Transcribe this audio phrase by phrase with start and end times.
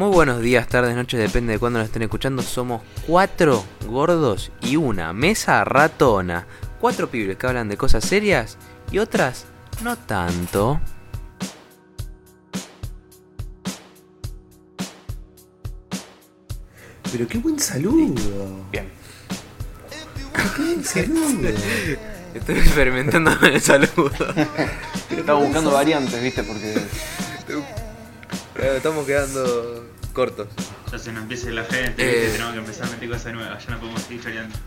[0.00, 2.40] Muy buenos días, tardes, noches, depende de cuándo nos estén escuchando.
[2.40, 6.46] Somos cuatro gordos y una mesa ratona.
[6.80, 8.56] Cuatro pibes que hablan de cosas serias
[8.90, 9.44] y otras
[9.82, 10.80] no tanto.
[17.12, 18.64] Pero qué buen saludo.
[18.72, 18.88] Bien.
[20.32, 21.50] Qué buen saludo.
[22.34, 24.10] Estoy experimentando con el saludo.
[25.10, 26.42] Estaba buscando variantes, ¿viste?
[26.42, 26.74] Porque
[28.60, 30.48] Estamos quedando cortos.
[30.90, 32.30] Ya se nos empieza la gente, Eh.
[32.32, 34.56] tenemos que empezar a meter cosas nuevas, ya no podemos seguir choreando.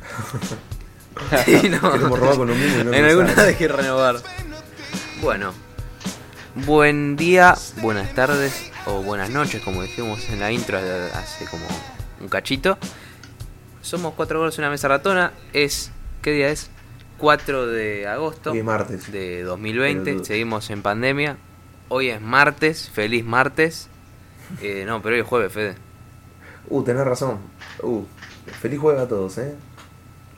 [1.46, 1.92] Sí, no.
[1.92, 4.16] Queremos robar con lo mismo y no en alguna hay que renovar.
[5.22, 5.54] Bueno,
[6.56, 10.80] buen día, buenas tardes o buenas noches, como dijimos en la intro
[11.14, 11.66] hace como
[12.20, 12.80] un cachito.
[13.84, 15.34] Somos cuatro gordos en una mesa ratona.
[15.54, 15.92] Es.
[16.24, 16.70] ¿Qué día es?
[17.20, 19.12] 4 de agosto Hoy es martes.
[19.12, 20.04] de 2020.
[20.04, 20.26] Pelotudo.
[20.26, 21.38] Seguimos en pandemia.
[21.90, 23.88] Hoy es martes, feliz martes.
[24.62, 25.76] Eh, no, pero hoy es jueves, Fede.
[26.70, 27.40] Uh, tenés razón.
[27.82, 28.04] Uh,
[28.62, 29.56] feliz jueves a todos, eh.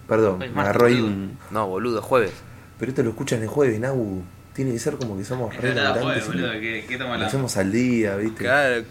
[0.07, 1.37] Perdón, me agarró ahí un.
[1.51, 2.31] No, boludo, jueves.
[2.79, 4.23] Pero esto lo escuchan el jueves, Nau.
[4.53, 7.57] Tiene que ser como que somos re jueves, boludo, ¿qué, qué lo toma la hacemos
[7.57, 8.43] al día, ¿viste?
[8.43, 8.83] Claro.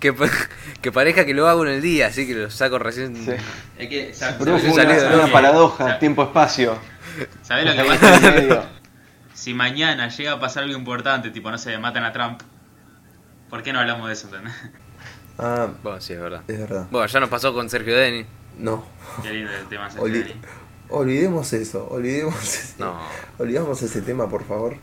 [0.00, 0.14] Que,
[0.80, 3.14] que parezca que lo hago en el día, así que lo saco recién.
[3.16, 3.32] Sí.
[3.78, 6.78] Es que, sa- Pero ¿sabés fue lo que una, una paradoja, tiempo-espacio.
[7.42, 8.16] ¿Sabés lo que pasa?
[8.16, 8.62] en el medio.
[9.34, 12.40] Si mañana llega a pasar algo importante, tipo, no sé, matan a Trump,
[13.50, 14.54] ¿por qué no hablamos de eso, entendés?
[15.38, 16.42] Ah, Bueno, sí, es verdad.
[16.48, 16.86] es verdad.
[16.90, 18.26] Bueno, ya nos pasó con Sergio Denis.
[18.58, 18.84] No.
[19.22, 19.88] Qué lindo el tema.
[19.88, 20.34] Dani.
[20.90, 22.98] olvidemos eso, olvidemos ese, No.
[23.38, 24.76] olvidamos ese tema, por favor.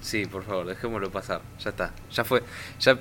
[0.00, 1.40] Sí, por favor, dejémoslo pasar.
[1.58, 1.90] Ya está.
[2.12, 2.42] Ya fue.
[2.78, 2.98] Ya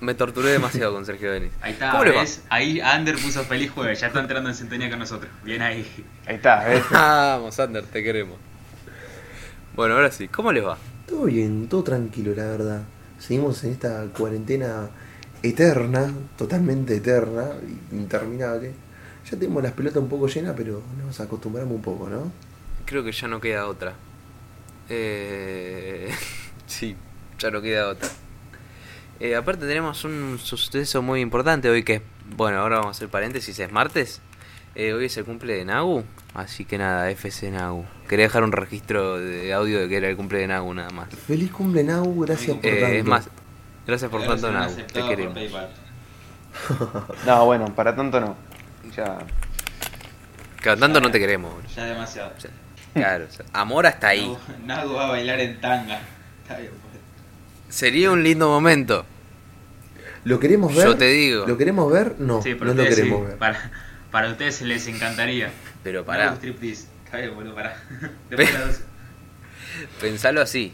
[0.00, 1.52] me torturé demasiado con Sergio Denis.
[1.60, 2.22] Ahí está, ¿Cómo le va?
[2.22, 2.42] ¿ves?
[2.48, 5.30] Ahí Ander puso feliz jueves, ya está entrando en sintonía con nosotros.
[5.44, 5.86] Bien ahí.
[6.26, 6.82] Ahí está, ¿ves?
[6.90, 8.38] Vamos, Ander, te queremos.
[9.76, 10.78] Bueno, ahora sí, ¿cómo les va?
[11.06, 12.82] Todo bien, todo tranquilo, la verdad.
[13.20, 14.90] Seguimos en esta cuarentena
[15.42, 17.50] eterna, totalmente eterna,
[17.92, 18.72] interminable.
[19.30, 22.32] Ya tenemos las pelotas un poco llenas, pero nos acostumbramos un poco, ¿no?
[22.86, 23.94] Creo que ya no queda otra.
[24.88, 26.10] Eh...
[26.66, 26.96] sí,
[27.38, 28.08] ya no queda otra.
[29.20, 32.00] Eh, aparte tenemos un suceso muy importante hoy que,
[32.36, 34.22] bueno, ahora vamos a hacer paréntesis, es martes.
[34.74, 36.04] Eh, hoy es el cumple de Nagu,
[36.34, 37.84] así que nada, FC Nagu.
[38.08, 41.08] Quería dejar un registro de audio de que era el cumple de Nagu nada más.
[41.10, 42.96] Feliz cumple, Nau, gracias por Eh, tanto.
[42.96, 43.28] es más,
[43.86, 45.38] gracias por tanto Nagu, te queremos.
[47.26, 48.36] No, bueno, para tanto no.
[48.96, 49.18] Ya.
[50.60, 51.52] Cada tanto no te queremos.
[51.54, 51.68] boludo.
[51.74, 52.32] Ya demasiado.
[52.92, 54.36] Claro, o sea, amor hasta ahí.
[54.66, 56.00] Nago va a bailar en tanga.
[56.42, 57.74] Está bien, pues.
[57.74, 59.04] Sería un lindo momento.
[60.24, 60.86] ¿Lo queremos ver?
[60.86, 61.46] Yo te digo.
[61.46, 62.16] ¿Lo queremos ver?
[62.18, 63.38] No, Sí, no pero lo queremos sí, ver.
[63.38, 63.70] Para,
[64.10, 65.50] para ustedes les encantaría.
[65.82, 66.86] Pero pará, striptease.
[67.04, 67.76] Está bien, boludo, pará.
[68.30, 68.82] Después las
[70.00, 70.72] pensalo así.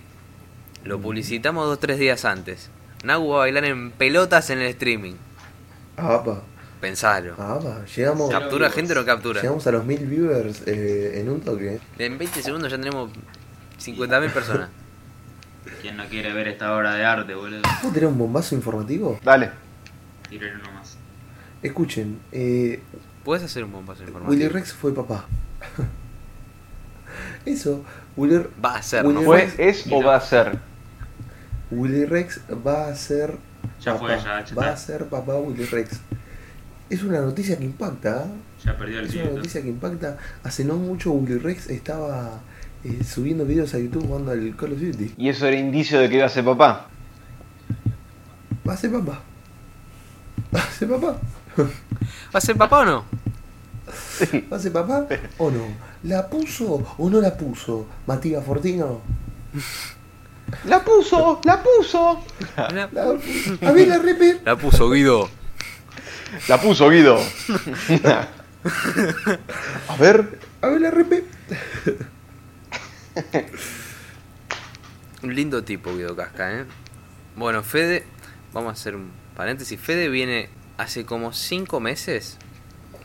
[0.84, 2.70] Lo publicitamos dos tres días antes.
[3.04, 5.14] Nagu va a bailar en pelotas en el streaming.
[5.96, 6.42] Ah, pa.
[6.80, 7.34] Pensalo.
[7.38, 7.84] Ah, pa.
[7.86, 9.40] Llegamos, Cap- ¿Captura gente o no captura?
[9.40, 11.80] llegamos a los mil viewers eh, en un toque.
[11.98, 13.10] En 20 segundos ya tenemos
[13.82, 14.68] 50.000 personas.
[15.82, 17.62] ¿Quién no quiere ver esta obra de arte, boludo?
[17.80, 19.18] ¿Puedo tener un bombazo informativo?
[19.24, 19.50] Dale.
[20.28, 20.96] Tiren uno más.
[21.62, 22.80] Escuchen, eh,
[23.26, 24.30] ¿Puedes hacer un bombazo informativo?
[24.30, 25.24] Willy Rex fue papá.
[27.44, 27.84] Eso,
[28.16, 29.24] Willy, Va a ser, Willy ¿no?
[29.24, 30.56] ¿Fue, es o va a ser?
[31.72, 33.36] Willy Rex va a ser
[33.80, 34.06] Ya papá.
[34.06, 35.98] fue, ya, ya va a ser papá Willy Rex.
[36.88, 38.26] Es una noticia que impacta, ¿ah?
[38.64, 40.18] Ya perdió el Es una noticia que impacta.
[40.44, 42.42] Hace no mucho Willy Rex estaba
[42.84, 45.14] eh, subiendo videos a YouTube jugando al Call of Duty.
[45.18, 46.86] Y eso era indicio de que iba a ser papá.
[48.64, 49.20] Va a ser papá.
[50.54, 51.18] Va a ser papá.
[52.36, 53.04] ¿Va a ser papá o no?
[54.52, 55.06] ¿Va a ser papá
[55.38, 55.68] o no?
[56.02, 57.86] ¿La puso o no la puso?
[58.06, 59.00] Matías Fortino.
[60.66, 61.40] ¡La puso!
[61.44, 62.22] ¡La puso!
[62.58, 63.04] La, La,
[63.66, 64.42] a ver la repe.
[64.44, 65.30] la puso Guido.
[66.46, 67.18] ¡La puso Guido!
[69.88, 70.38] a ver.
[70.60, 71.24] A ver la repe.
[75.22, 76.66] Un lindo tipo Guido Casca, ¿eh?
[77.34, 78.04] Bueno, Fede,
[78.52, 79.80] vamos a hacer un paréntesis.
[79.80, 82.36] Fede viene hace como 5 meses,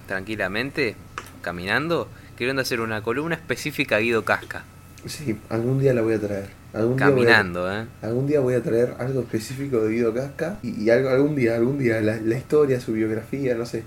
[0.07, 0.95] tranquilamente,
[1.41, 2.07] caminando,
[2.37, 4.63] queriendo hacer una columna específica a Guido Casca.
[5.05, 6.49] Sí, algún día la voy a traer.
[6.73, 7.85] Algún día voy a- Caminando, ¿eh?
[8.01, 11.55] Algún día voy a traer algo específico de Guido Casca y, y algo, algún día,
[11.55, 13.83] algún día, la, la historia, su biografía, no sé.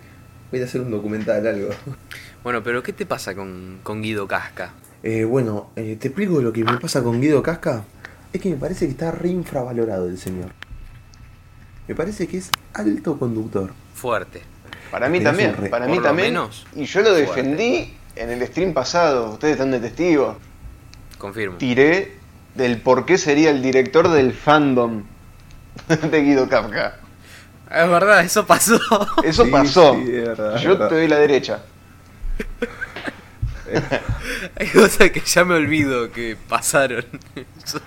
[0.50, 1.70] Voy a hacer un documental, algo.
[2.42, 4.72] Bueno, pero ¿qué te pasa con, con Guido Casca?
[5.02, 7.84] Eh, bueno, eh, te explico lo que me pasa con Guido Casca.
[8.32, 10.50] Es que me parece que está re infravalorado el señor.
[11.88, 13.72] Me parece que es alto conductor.
[13.94, 14.42] Fuerte.
[14.90, 16.28] Para mí también, re- para por mí lo también.
[16.34, 17.26] menos, y yo lo fuerte.
[17.26, 20.38] defendí en el stream pasado, ustedes están de testigo.
[21.18, 21.56] Confirmo.
[21.58, 22.16] Tiré
[22.54, 25.02] del por qué sería el director del fandom
[26.10, 26.96] de Guido Kafka.
[27.70, 28.78] Es verdad, eso pasó.
[29.24, 29.94] Eso Sí, pasó.
[29.94, 30.88] sí, es verdad, es Yo verdad.
[30.90, 31.62] te doy la derecha.
[34.56, 37.04] Hay cosas que ya me olvido que pasaron.
[37.64, 37.80] Eso,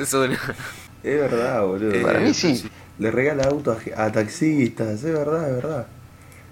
[0.00, 0.54] eso es una-
[1.02, 1.94] Es verdad, boludo.
[1.94, 2.70] Eh, Para mí sí.
[2.98, 5.86] Le regala autos a, a taxistas, es verdad, es verdad.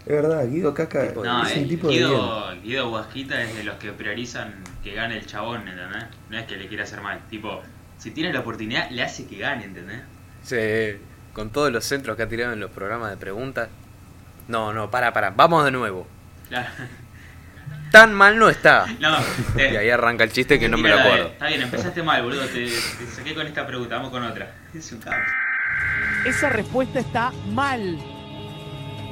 [0.06, 2.08] Es verdad, Guido Caca No, es eh, un tipo de bien.
[2.08, 4.54] Guido, Guido Guasquita es de los que priorizan
[4.84, 6.04] que gane el chabón, ¿entendés?
[6.31, 7.19] No es que le quiera hacer mal.
[7.28, 7.60] Tipo,
[7.98, 10.00] si tiene la oportunidad, le hace que gane, ¿entendés?
[10.44, 11.00] Sí,
[11.32, 13.69] con todos los centros que ha tirado en los programas de preguntas.
[14.46, 16.06] No, no, para, para, vamos de nuevo.
[16.48, 16.69] Claro.
[17.90, 18.87] Tan mal no está.
[19.00, 19.16] No,
[19.56, 21.26] te- Y ahí arranca el chiste que no me lo de- acuerdo.
[21.28, 22.44] Está bien, empezaste mal, boludo.
[22.46, 24.54] Te, te saqué con esta pregunta, vamos con otra.
[24.72, 25.22] Es un cabrón.
[26.25, 27.99] Esa respuesta está mal.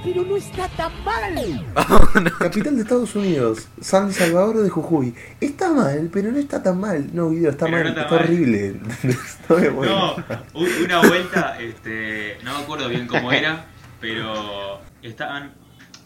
[0.03, 1.65] Pero no está tan mal.
[2.39, 5.15] Capital de Estados Unidos, San Salvador de Jujuy.
[5.41, 7.09] Está mal, pero no está tan mal.
[7.15, 8.25] No, Guido, está Pero mal, no está está mal.
[8.25, 8.81] horrible.
[9.49, 9.87] no me.
[9.87, 10.17] No,
[10.53, 13.65] u- una vuelta, este, no me acuerdo bien cómo era,
[13.99, 15.55] pero estaban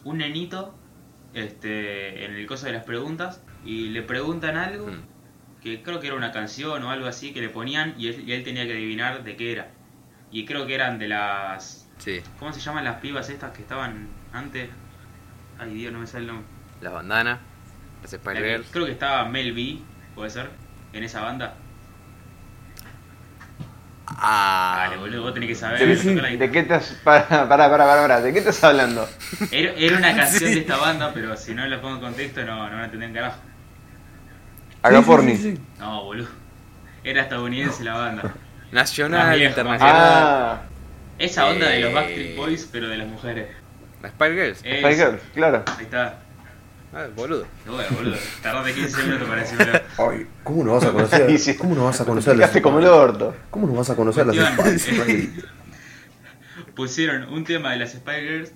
[0.04, 0.78] un nenito
[1.34, 5.02] este, en el coso de las preguntas y le preguntan algo Mm.
[5.62, 8.32] que creo que era una canción o algo así que le ponían y él, y
[8.32, 9.72] él tenía que adivinar de qué era.
[10.30, 11.88] Y creo que eran de las...
[11.98, 14.69] Sí, ¿Cómo se llaman las pibas estas que estaban antes?
[15.58, 16.46] Ay Dios, no me sale el nombre.
[16.80, 17.38] las bandanas,
[18.02, 18.69] las Spice Girls.
[18.70, 19.78] Creo que estaba Mel B,
[20.14, 20.50] puede ser,
[20.92, 21.54] en esa banda.
[24.20, 25.78] Ah, Dale, boludo, vos tenés que saber.
[25.98, 29.06] ¿De, la de qué estás para, para, para, para, para, ¿de qué estás hablando?
[29.50, 30.54] Era, era una canción Sí.
[30.54, 33.08] de esta banda, pero si no la pongo en contexto no, no van a entender
[33.10, 33.40] un carajo.
[34.82, 35.36] Agaporni.
[35.36, 36.28] Sí, sí, sí, No, boludo.
[37.04, 38.34] Era estadounidense la banda.
[38.73, 39.97] Nacional, internacional.
[39.97, 40.62] Ah,
[41.19, 41.94] Esa onda de los Eh.
[41.94, 43.49] Backstreet Boys, pero de las mujeres.
[44.03, 44.61] Las Spice Girls.
[44.65, 45.65] Eh, claro.
[45.76, 46.20] Ahí está.
[46.93, 47.47] Ah, boludo.
[47.67, 48.17] Bueno, boludo.
[48.43, 49.81] Tardaste 15 minutos para decirlo.
[49.99, 51.56] Ay, ¿cómo no vas a conocer?
[51.59, 53.35] ¿Cómo no vas a conocer las como el orto.
[53.50, 54.79] ¿Cómo no vas a conocer las Cuestión.
[54.79, 55.44] Spice Girls?
[56.75, 58.53] Pusieron un tema de las Spice Girls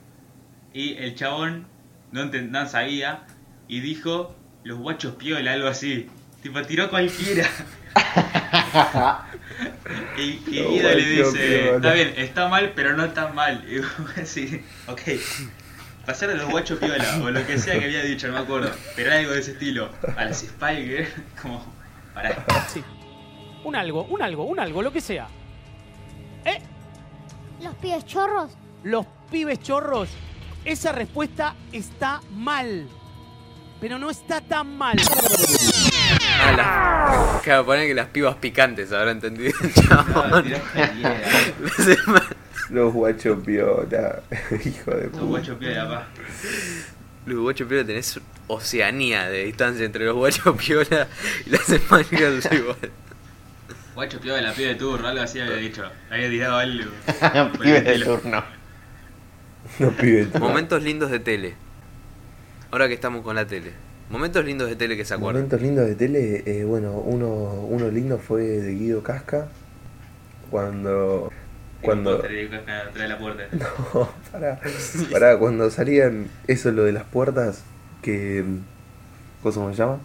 [0.73, 1.67] y el chabón
[2.13, 3.25] no, no sabía
[3.69, 4.35] y dijo
[4.65, 6.09] los guachos piola, algo así.
[6.43, 7.49] Tipo, tiró cualquiera.
[10.19, 13.65] y y Guido le dice, está bien, está mal, pero no tan mal.
[13.69, 15.01] Y vos decís, ok,
[16.07, 18.71] pasar a los guachos piola o lo que sea que había dicho, no me acuerdo.
[18.97, 19.91] Pero algo de ese estilo.
[20.17, 21.11] A las Spice Girls,
[21.43, 21.65] como,
[22.15, 22.45] para.
[22.69, 22.83] Sí.
[23.65, 25.29] Un algo, un algo, un algo, lo que sea.
[26.45, 26.59] ¿Eh?
[27.61, 28.51] Los pies chorros.
[28.83, 30.09] Los pibes chorros.
[30.65, 32.89] Esa respuesta está mal.
[33.81, 34.97] Pero no está tan mal.
[36.41, 37.43] Ah, las...
[37.43, 40.43] Claro, poner que las pibas picantes, habrá entendido el No,
[42.71, 44.23] Los guachos piola.
[44.65, 45.25] Hijo de Los puta.
[45.25, 46.07] guachos piola, pa.
[47.27, 51.09] Los guachos piola tenés oceanía de distancia entre los guachos piola
[51.47, 51.67] y las
[52.11, 52.91] Girls igual.
[53.95, 55.85] Guacho piola, la pibe de turno, algo así había dicho.
[56.11, 56.91] Había tirado algo.
[57.61, 58.45] Pibes de turno.
[59.79, 60.35] Los pibes.
[60.39, 61.55] Momentos lindos de tele.
[62.71, 63.73] Ahora que estamos con la tele.
[64.13, 65.43] Momentos lindos de tele que se acuerdan.
[65.43, 67.27] Momentos lindos de tele, eh, bueno, uno,
[67.69, 69.49] uno lindo fue de Guido Casca.
[70.51, 71.31] Cuando.
[71.81, 72.21] Cuando.
[72.23, 73.43] Que atrás de la puerta.
[73.53, 74.61] No, para,
[75.13, 77.63] para, cuando salían eso lo de las puertas,
[78.03, 78.45] que.
[79.43, 79.99] ¿Cómo se llama?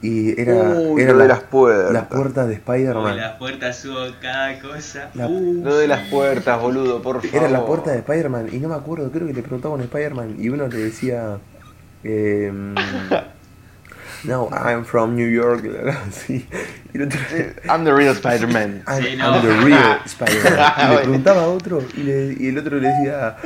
[0.00, 0.54] Y era.
[0.80, 1.92] Uy, era lo la- de las puertas.
[1.92, 3.16] las puertas de Spider-Man.
[3.16, 5.10] las puertas subo cada cosa.
[5.14, 7.36] La- Uh, Lo de las puertas, boludo, por favor.
[7.36, 10.36] Era la puerta de Spider-Man y no me acuerdo, creo que le preguntaban a Spider-Man
[10.38, 11.38] y uno le decía.
[12.04, 12.74] Em,
[14.24, 15.62] no, I'm from New York.
[16.12, 16.46] Sí.
[16.94, 17.20] Otro,
[17.68, 18.84] I'm the real Spider-Man.
[18.86, 19.24] I'm, Sí, no.
[19.34, 20.72] I'm the real Spider-Man.
[20.78, 23.36] Y le preguntaba a otro y, le- y el otro le decía.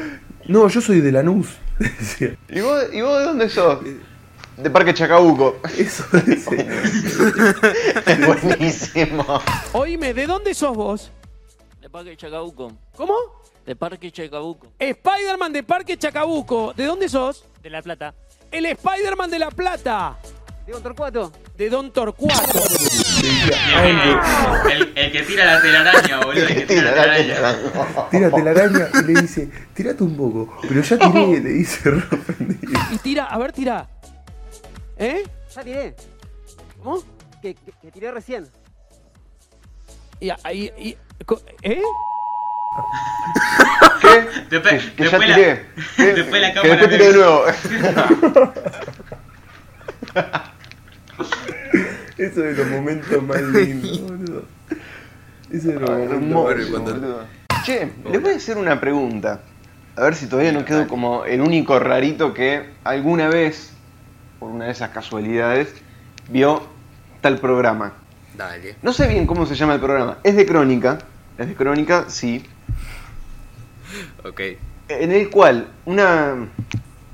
[0.49, 1.57] No, yo soy de Lanús.
[1.79, 3.81] Decía, ¿Y vos, ¿Y vos de dónde sos?
[4.57, 5.61] De Parque Chacabuco.
[5.77, 6.67] Eso decía.
[8.27, 9.25] Buenísimo.
[9.73, 11.11] Oíme, ¿de dónde sos vos?
[11.81, 12.73] De Parque Chacabuco.
[12.97, 13.15] ¿Cómo?
[13.67, 14.69] De Parque Chacabuco.
[14.79, 16.73] Spider-Man de Parque Chacabuco.
[16.75, 17.45] ¿De dónde sos?
[17.63, 18.15] De La Plata.
[18.51, 20.17] El Spider-Man de La Plata.
[20.67, 21.33] ¿De un Torcuato?
[21.57, 22.59] De Don Torcuato.
[23.23, 24.21] Le decía, y "I'm
[24.67, 24.73] the-
[25.07, 26.43] el, que tira la telaraña, boludo.
[26.47, 28.09] El que tira la telaraña.
[28.11, 30.59] Tírate la araña y le dice, tirate un poco.
[30.63, 31.91] Pero ya tiré, le dice.
[32.91, 33.89] Y tira, a ver, tira.
[34.99, 35.23] ¿Eh?
[35.55, 35.95] Ya tiré,
[36.83, 37.03] ¿Cómo?
[37.41, 38.49] que, que, que tiré recién.
[40.19, 40.73] Y ahí.
[41.63, 41.83] ¿Eh?
[44.01, 44.27] ¿Qué?
[44.51, 45.55] Después, Que, que ya después, tiré.
[45.55, 46.13] la, ¿Qué?
[46.15, 46.77] después la que cámara.
[46.77, 47.45] después tiré de nuevo.
[52.19, 54.45] Eso de los momentos más lindos, boludo.
[55.51, 55.91] Eso de los
[56.21, 56.83] momentos más lindos.
[56.83, 57.25] boludo.
[57.65, 59.41] Che, les voy a hacer una pregunta.
[59.97, 63.73] A ver si todavía no quedo como el único rarito que alguna vez,
[64.39, 65.75] por una de esas casualidades,
[66.29, 66.63] vio
[67.23, 67.95] tal programa.
[68.37, 68.77] Dale.
[68.83, 70.19] No sé bien cómo se llama el programa.
[70.23, 70.99] Es de crónica.
[71.39, 72.45] Es de crónica, sí.
[74.25, 74.41] Ok.
[74.89, 76.49] en el cual una,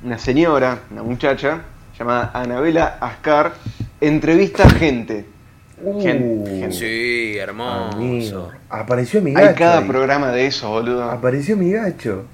[0.03, 1.63] una señora, una muchacha,
[1.99, 3.55] llamada Anabela Ascar,
[4.01, 5.27] entrevista a gente.
[6.01, 6.73] Gen- gente.
[6.73, 7.97] Sí, hermoso.
[7.97, 8.51] Amigo.
[8.71, 9.49] Apareció mi gacho.
[9.49, 9.89] Hay cada ahí.
[9.89, 11.11] programa de eso, boludo.
[11.11, 12.25] Apareció mi gacho.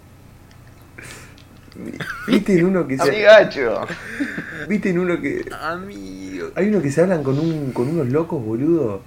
[2.26, 3.02] ¿Viste en uno que se.
[3.02, 3.86] Amigacho.
[4.68, 5.44] ¿Viste en uno que.
[5.62, 6.48] Amigo.
[6.56, 9.00] Hay uno que se hablan con un con unos locos, boludo.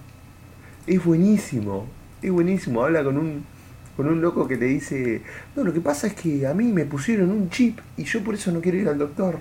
[0.88, 1.85] Es buenísimo.
[2.21, 2.83] Es buenísimo.
[2.83, 3.45] Habla con un
[3.95, 5.21] con un loco que te dice,
[5.55, 8.36] "No, lo que pasa es que a mí me pusieron un chip y yo por
[8.36, 9.39] eso no quiero ir al doctor."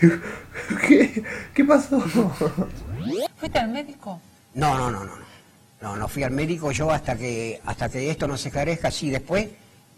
[0.86, 1.22] ¿Qué?
[1.54, 2.00] ¿Qué pasó?
[3.36, 4.20] ¿Fuiste al médico?
[4.54, 5.12] No, no, no, no.
[5.80, 5.96] no.
[5.96, 9.48] No, fui al médico yo hasta que hasta que esto no se esclarezca, sí, después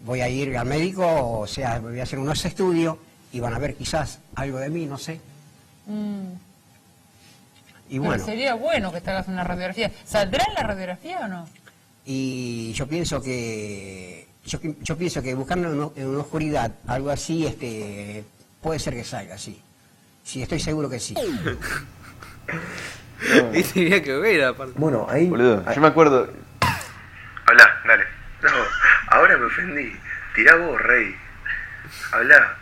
[0.05, 2.97] voy a ir al médico, o sea, voy a hacer unos estudios
[3.33, 5.21] y van a ver quizás algo de mí, no sé.
[5.87, 6.33] Mm,
[7.91, 9.91] Y pero bueno, sería bueno que te hagas una radiografía.
[10.05, 11.47] ¿Saldrá en la radiografía o no?
[12.05, 17.11] Y yo pienso que yo, yo pienso que buscando en, una- en una oscuridad algo
[17.11, 18.25] así, este,
[18.63, 19.61] puede ser que salga, sí.
[20.23, 21.15] Sí, estoy seguro que sí.
[23.55, 24.75] Y tenía que ver, aparte.
[24.77, 25.29] Bueno, ahí.
[25.29, 26.29] Boludo, ahí- yo me acuerdo.
[27.47, 28.05] Habla, dale.
[28.43, 28.51] No,
[29.09, 29.93] ahora me ofendí.
[30.35, 31.15] Tirá vos, rey.
[32.13, 32.57] Habla.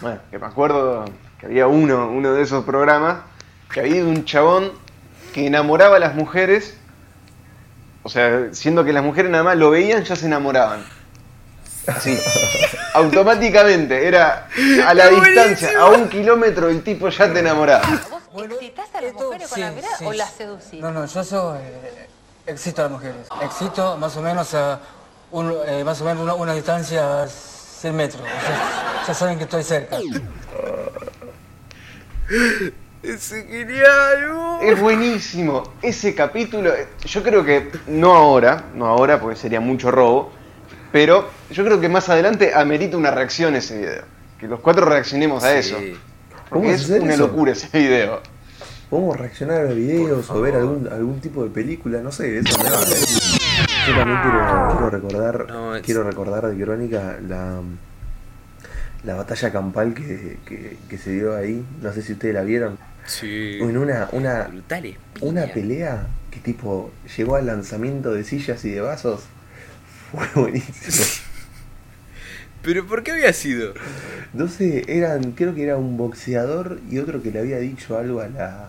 [0.00, 1.04] Bueno, que me acuerdo
[1.38, 3.18] que había uno, uno de esos programas,
[3.72, 4.72] que había un chabón
[5.34, 6.78] que enamoraba a las mujeres.
[8.02, 10.84] O sea, siendo que las mujeres nada más lo veían, ya se enamoraban.
[11.86, 12.18] Así.
[12.94, 14.06] Automáticamente.
[14.06, 14.48] Era
[14.86, 17.86] a la distancia, a un kilómetro, el tipo ya te enamoraba.
[18.32, 20.80] ¿Vos excitás a las mujeres con la mirada o las seducís?
[20.80, 22.08] No, no, yo soy, eh,
[22.46, 23.26] excito a las mujeres.
[23.42, 24.80] Excito más o menos a
[25.32, 28.22] un, eh, más o menos una, una distancia a 100 metros.
[28.22, 29.98] O sea, ya saben que estoy cerca.
[33.02, 34.58] Es genial.
[34.62, 35.62] Es buenísimo.
[35.80, 40.30] Ese capítulo, eh, yo creo que no ahora, no ahora porque sería mucho robo,
[40.92, 44.02] pero yo creo que más adelante amerita una reacción ese video.
[44.38, 45.76] Que los cuatro reaccionemos a eso.
[45.76, 45.98] Porque
[46.50, 47.26] ¿Cómo es una eso?
[47.26, 48.20] locura ese video.
[48.90, 52.58] Podemos reaccionar a los videos o ver algún, algún tipo de película, no sé, eso
[52.58, 52.82] me va.
[52.82, 53.86] ¿eh?
[53.86, 57.60] Yo también quiero, quiero recordar, No, quiero recordar de Crónica la,
[59.04, 61.64] la batalla campal que, que, que se dio ahí.
[61.80, 62.78] No sé si ustedes la vieron.
[63.06, 63.58] Sí.
[63.60, 64.96] En una, una, Brutales.
[65.20, 69.22] una pelea que tipo llegó al lanzamiento de sillas y de vasos.
[70.12, 71.04] Fue buenísimo.
[72.62, 73.72] ¿Pero por qué había sido?
[74.34, 78.20] No sé, eran, creo que era un boxeador y otro que le había dicho algo
[78.20, 78.66] a la,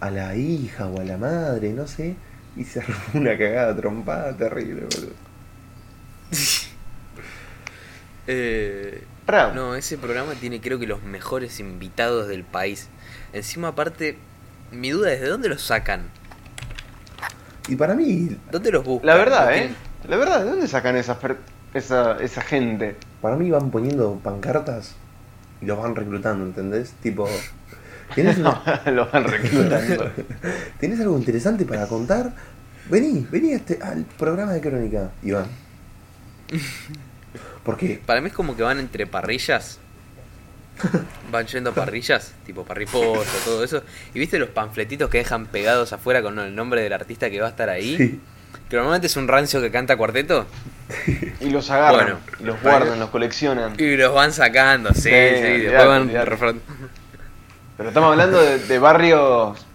[0.00, 2.16] a la hija o a la madre, no sé,
[2.54, 5.14] y se armó una cagada trompada terrible, boludo.
[8.26, 9.04] Eh,
[9.54, 12.88] no, ese programa tiene creo que los mejores invitados del país.
[13.32, 14.18] Encima aparte,
[14.72, 16.08] mi duda es de dónde los sacan.
[17.68, 19.06] Y para mí, ¿Dónde los buscan?
[19.06, 19.70] La verdad, ¿No ¿eh?
[20.08, 21.36] La verdad, ¿de dónde sacan esas per-
[21.74, 22.96] esa, esa gente?
[23.20, 24.94] para mí van poniendo pancartas
[25.60, 26.92] y los van reclutando, ¿entendés?
[27.02, 27.28] Tipo,
[28.14, 30.10] ¿tenés, una- Lo van reclutando.
[30.80, 32.32] ¿tenés algo interesante para contar?
[32.88, 35.46] Vení, vení a este, al programa de Crónica, Iván.
[37.64, 39.78] Porque Para mí es como que van entre parrillas.
[41.32, 43.82] Van yendo a parrillas, tipo parripollo, todo eso.
[44.14, 47.46] ¿Y viste los panfletitos que dejan pegados afuera con el nombre del artista que va
[47.48, 47.96] a estar ahí?
[47.96, 48.20] Sí.
[48.68, 50.46] Que normalmente es un rancio que canta cuarteto.
[51.40, 52.18] Y los agarran, Bueno.
[52.40, 53.74] y los guardan, los coleccionan.
[53.78, 55.08] Y los van sacando, sí, sí.
[55.08, 56.30] olvidate, después van olvidate.
[56.30, 56.60] refran-
[57.76, 59.66] Pero estamos hablando de, de barrios,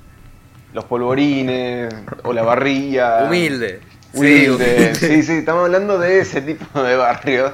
[0.74, 1.94] los polvorines,
[2.24, 3.24] o la barría.
[3.28, 3.80] Humilde.
[4.14, 4.50] Sí, Humilde.
[4.50, 4.96] humilde.
[4.96, 7.52] Sí, sí, estamos hablando de ese tipo de barrios.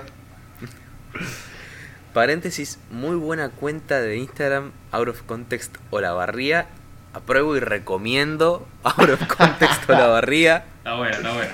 [2.13, 6.67] Paréntesis, muy buena cuenta de Instagram, Out of Context o la barría.
[7.13, 10.65] Apruebo y recomiendo Out of Context o la barría.
[10.79, 11.51] Está bueno, está bueno.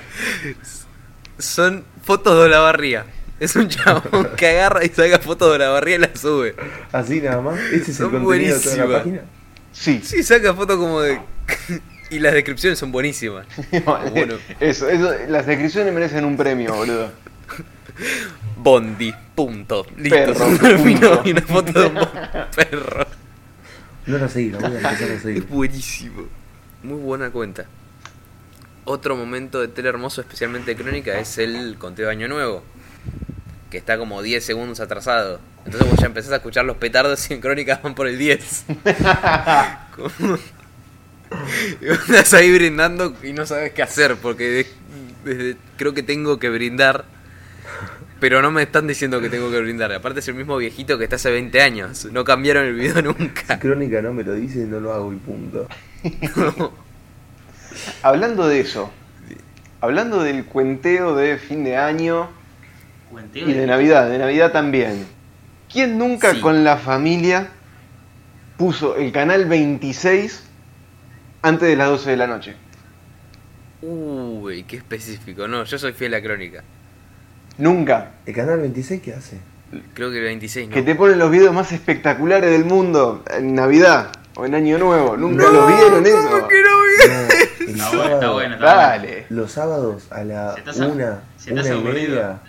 [1.38, 3.06] Son fotos de la barría.
[3.40, 6.56] Es un chabón que agarra y saca fotos de la barría y la sube.
[6.94, 8.98] así nada más, ese es el Son contenido de toda la buenísimas.
[9.02, 9.22] página.
[9.74, 10.00] Sí.
[10.04, 11.20] Sí, saca fotos como de...
[12.12, 13.46] y las descripciones son buenísimas.
[14.12, 14.36] Bueno.
[14.62, 17.12] Eso, eso, las descripciones merecen un premio, boludo.
[18.58, 19.86] Bondi, punto.
[19.98, 20.48] Listo, Perro,
[20.78, 21.22] punto.
[21.25, 22.00] Y una foto de un
[22.56, 23.08] perro.
[24.06, 25.44] No la seguí, la voy a empezar a seguir.
[25.44, 26.24] Es buenísimo.
[26.84, 27.66] Muy buena cuenta.
[28.86, 32.64] Otro momento de tele hermoso, especialmente de crónica, es el conteo de Año Nuevo.
[33.72, 35.40] Que está como 10 segundos atrasado.
[35.66, 38.66] Entonces vos ya empezás a escuchar los petardos y en crónica van por el 10.
[39.96, 40.38] Como-
[41.82, 44.68] Y vos estás ahí brindando y no sabes qué hacer porque
[45.24, 47.06] de- creo que tengo que brindar.
[48.19, 49.91] Pero no me están diciendo que tengo que brindar.
[49.91, 52.05] Aparte es el mismo viejito que está hace 20 años.
[52.12, 53.60] No cambiaron el video nunca.
[53.60, 55.67] Crónica no me lo dice, no lo hago y punto.
[58.01, 58.91] Hablando de eso,
[59.81, 62.29] hablando del cuenteo de fin de año
[63.12, 65.05] Cuenteo Y de Navidad, de Navidad también.
[65.72, 66.41] ¿Quién nunca Sí.
[66.41, 67.50] con la familia
[68.57, 70.43] puso el canal 26
[71.41, 72.55] antes de las 12 de la noche?
[73.81, 75.48] Uy, qué específico.
[75.48, 76.63] No, yo soy fiel a Crónica.
[77.58, 78.12] Nunca.
[78.26, 79.38] ¿El canal 26 qué hace?
[79.94, 80.74] Creo que el 26 no.
[80.74, 85.18] Que te ponen los videos más espectaculares del mundo en Navidad o en Año Nuevo.
[85.18, 86.30] ¿Nunca los vieron eso?
[86.30, 89.26] No, el Está sábado, bueno, está bueno, está Dale.
[89.30, 90.56] Los sábados a la
[90.88, 91.22] una,
[91.52, 92.40] una y media.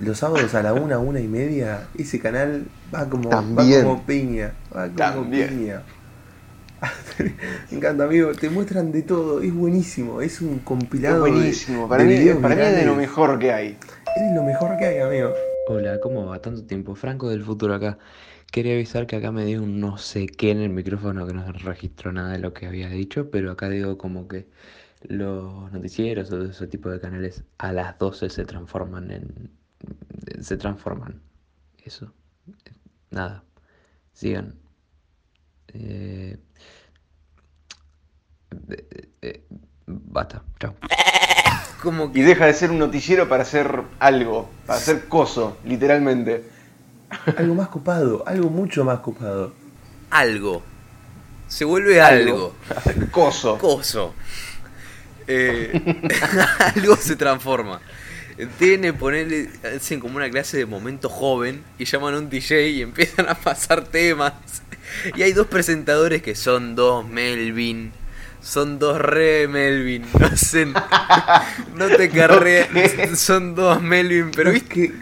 [0.00, 2.64] Los sábados a la una, una y media, ese canal
[2.94, 3.82] va como, va También.
[3.84, 4.52] como piña.
[4.74, 5.48] Va como También.
[5.48, 5.82] piña.
[7.70, 8.32] Me encanta, amigo.
[8.32, 9.42] Te muestran de todo.
[9.42, 10.22] Es buenísimo.
[10.22, 11.24] Es un Es compilado.
[11.24, 11.88] de- buenísimo.
[11.88, 13.76] Para de mí, videos para mí es de lo mejor que hay.
[14.28, 15.32] Lo mejor que hay, amigo.
[15.64, 16.40] Hola, ¿cómo va?
[16.42, 16.94] Tanto tiempo.
[16.94, 17.98] Franco del futuro acá.
[18.52, 21.50] Quería avisar que acá me dio un no sé qué en el micrófono que no
[21.52, 24.48] registró nada de lo que había dicho, pero acá digo como que
[25.02, 29.50] los noticieros o ese tipo de canales a las 12 se transforman en...
[30.42, 31.22] se transforman.
[31.84, 32.12] Eso.
[33.10, 33.44] Nada.
[34.12, 34.54] Sigan.
[35.72, 36.36] Eh,
[38.70, 39.46] eh, eh,
[39.90, 40.42] basta.
[40.58, 40.74] Chao.
[41.82, 46.44] Como Y deja de ser un noticiero para hacer algo, para hacer coso, literalmente.
[47.36, 48.22] Algo más copado.
[48.26, 49.52] Algo mucho más copado.
[50.10, 50.62] algo.
[51.48, 52.54] Se vuelve algo.
[53.10, 53.58] Coso.
[53.58, 54.14] Coso.
[55.26, 55.72] Eh,
[56.76, 57.80] algo se transforma.
[58.58, 62.82] Tienen ponerle, hacen como una clase de momento joven y llaman a un DJ y
[62.82, 64.32] empiezan a pasar temas.
[65.16, 67.92] Y hay dos presentadores que son dos Melvin.
[68.42, 70.06] Son dos re Melvin.
[70.18, 70.66] No sé.
[71.76, 72.68] No te carré.
[73.16, 74.30] Son dos Melvin.
[74.34, 74.92] Pero viste.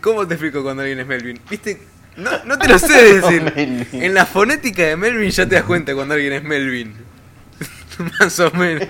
[0.00, 1.40] ¿Cómo te explico cuando alguien es Melvin?
[1.48, 1.80] ¿Viste?
[2.16, 3.86] No, no te lo sé decir.
[3.92, 6.94] En la fonética de Melvin ya te das cuenta cuando alguien es Melvin.
[8.20, 8.86] Más o menos.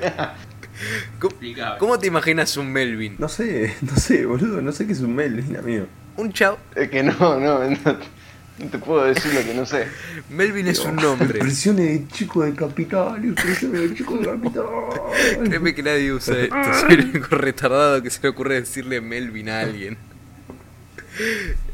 [1.19, 1.35] ¿Cómo,
[1.79, 3.17] cómo te imaginas un Melvin?
[3.19, 4.61] No sé, no sé, boludo.
[4.61, 5.87] No sé qué es un Melvin, amigo.
[6.17, 6.59] Un chao.
[6.75, 7.99] Es que no, no, no,
[8.62, 9.87] no te puedo decir lo que no sé.
[10.31, 11.27] Melvin es un nombre.
[11.38, 13.25] Expresiones de chico de capital.
[13.25, 14.64] Expresiones de chico de capital.
[15.44, 16.57] Créeme que nadie usa esto.
[16.81, 19.98] Soy el único retardado que se le ocurre decirle Melvin a alguien.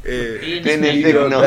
[0.03, 1.39] Eh, TN Tecno.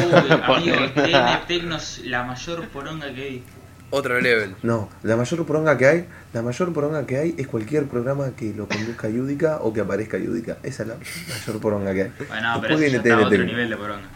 [0.55, 3.43] Amigo, TN Tecno es la mayor poronga que hay.
[3.91, 4.55] otro level.
[4.63, 8.55] No, la mayor poronga que hay, la mayor poronga que hay es cualquier programa que
[8.55, 10.57] lo conduzca Yudica o que aparezca Yudica.
[10.63, 12.13] Esa es la mayor poronga que hay.
[12.29, 13.47] Bueno, pero Después eso ya viene está a otro TNT.
[13.47, 14.09] nivel de poronga.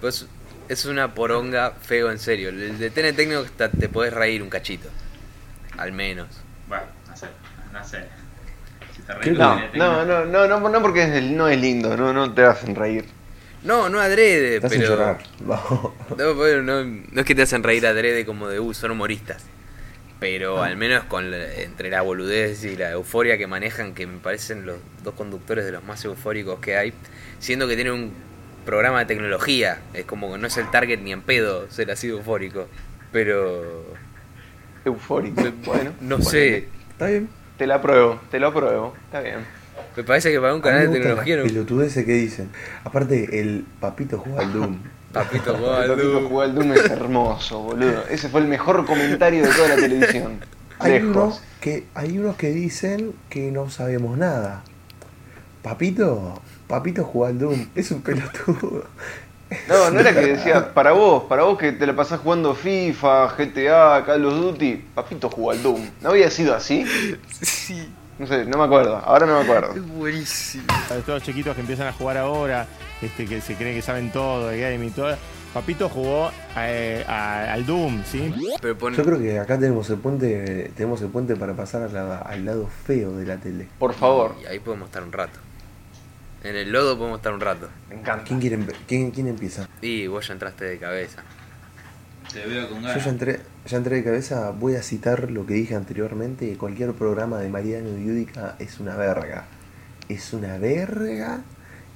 [0.00, 0.26] Pues
[0.68, 2.48] es una poronga feo en serio.
[2.50, 3.44] El de TN técnico
[3.78, 4.88] te podés reír un cachito.
[5.78, 6.28] Al menos.
[6.68, 7.26] Bueno, no sé,
[7.72, 8.04] no sé.
[8.94, 12.12] Si te No, no, no, no, no, no porque es el- no es lindo, no,
[12.12, 13.04] no te hacen reír.
[13.62, 14.88] No, no adrede, Te pero.
[14.88, 15.18] llorar.
[15.40, 15.92] Vamos.
[16.18, 19.44] No, bueno, no, no es que te hacen reír adrede como de uh, son humoristas.
[20.20, 24.18] Pero al menos con la- entre la boludez y la euforia que manejan, que me
[24.18, 26.92] parecen los dos conductores de los más eufóricos que hay,
[27.40, 28.12] siendo que tienen un
[28.64, 32.08] programa de tecnología, es como que no es el target ni en pedo ser así
[32.08, 32.68] de eufórico.
[33.12, 33.84] Pero
[34.84, 35.42] Eufórico.
[35.64, 37.28] Bueno, no bueno, sé, Está bien.
[37.56, 39.36] Te la apruebo, te lo apruebo, está bien.
[39.96, 41.44] me parece que para un canal de tecnología no.
[41.44, 42.50] pelotudeces que dicen.
[42.84, 44.78] Aparte, el papito juega al Doom.
[45.12, 48.04] Papito, jugar al Doom es hermoso, boludo.
[48.08, 50.40] Ese fue el mejor comentario de toda la televisión.
[50.78, 51.10] Hay Lejos.
[51.10, 54.64] unos, que, hay unos que dicen que no sabemos nada.
[55.62, 56.40] Papito,
[56.72, 57.66] papito al Doom.
[57.74, 58.84] Es un pelotudo.
[59.68, 63.28] No, no era que decía, para vos, para vos que te la pasás jugando FIFA,
[63.36, 65.82] GTA, Call of Duty, papito jugó al Doom.
[66.00, 66.86] ¿No había sido así?
[67.42, 67.86] Sí,
[68.18, 69.74] No sé, no me acuerdo, ahora no me acuerdo.
[69.74, 70.64] es buenísimo.
[70.86, 72.66] A todos los chiquitos que empiezan a jugar ahora,
[73.02, 75.14] este, que se creen que saben todo de game y todo.
[75.52, 78.32] Papito jugó eh, a- al Doom, ¿sí?
[78.62, 81.88] Pero pon- Yo creo que acá tenemos el puente, tenemos el puente para pasar a
[81.88, 83.68] la- al lado feo de la tele.
[83.78, 85.38] Por favor, Y ahí podemos estar un rato.
[86.42, 87.68] En el lodo podemos estar un rato.
[87.88, 88.24] me encanta.
[88.24, 89.68] ¿Quién, quiere, empe- quién, quién empieza?
[89.80, 91.22] Y vos ya entraste de cabeza.
[92.32, 93.04] Te veo con Yo ganas.
[93.04, 97.38] ya entré, ya entré de cabeza, voy a citar lo que dije anteriormente, cualquier programa
[97.38, 99.44] de Mariano y Yudica es una verga.
[100.08, 101.42] Es una verga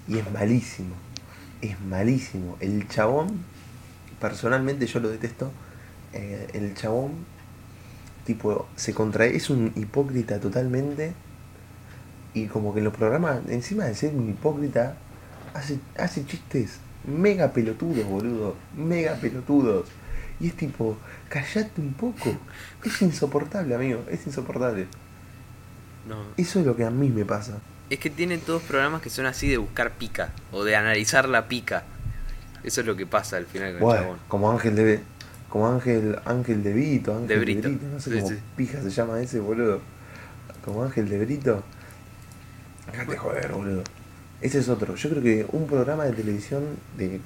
[0.07, 0.95] y es malísimo.
[1.61, 2.57] Es malísimo.
[2.61, 3.45] El chabón,
[4.21, 5.51] personalmente yo lo detesto,
[6.13, 7.13] eh, el chabón,
[8.25, 11.15] tipo, se contrae, es un hipócrita totalmente
[12.37, 14.95] y como que en los programas, encima de ser un hipócrita,
[15.55, 19.89] hace, hace chistes mega pelotudos, boludo, mega pelotudos.
[20.39, 20.99] Y es tipo,
[21.31, 22.37] callate un poco.
[22.85, 24.87] Es insoportable, amigo, es insoportable.
[26.07, 26.17] No.
[26.37, 27.59] Eso es lo que a mí me pasa.
[27.89, 30.35] Es que tienen todos programas que son así de buscar pica.
[30.53, 31.85] O de analizar la pica.
[32.63, 34.19] Eso es lo que pasa al final con el chabón.
[34.29, 35.01] como Ángel de
[35.49, 38.39] como Ángel Ángel de Brito, Ángel De de Brito, Brito, no sé sí, cómo sí.
[38.57, 39.81] pija se llama ese, boludo.
[40.63, 41.63] Como Ángel de Brito.
[42.93, 43.83] Déjate joder, boludo.
[44.41, 44.95] Ese es otro.
[44.95, 46.65] Yo creo que un programa de televisión
[46.97, 47.21] de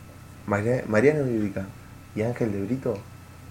[0.46, 1.66] Maria- Mariano Vivica
[2.14, 2.98] y Ángel de Brito,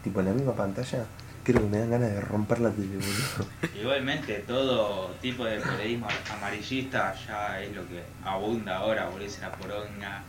[0.04, 1.06] tipo en la misma pantalla,
[1.44, 3.50] creo que me dan ganas de romper la tele, boludo.
[3.82, 10.24] Igualmente, todo tipo de periodismo amarillista ya es lo que abunda ahora, volverse una poronga.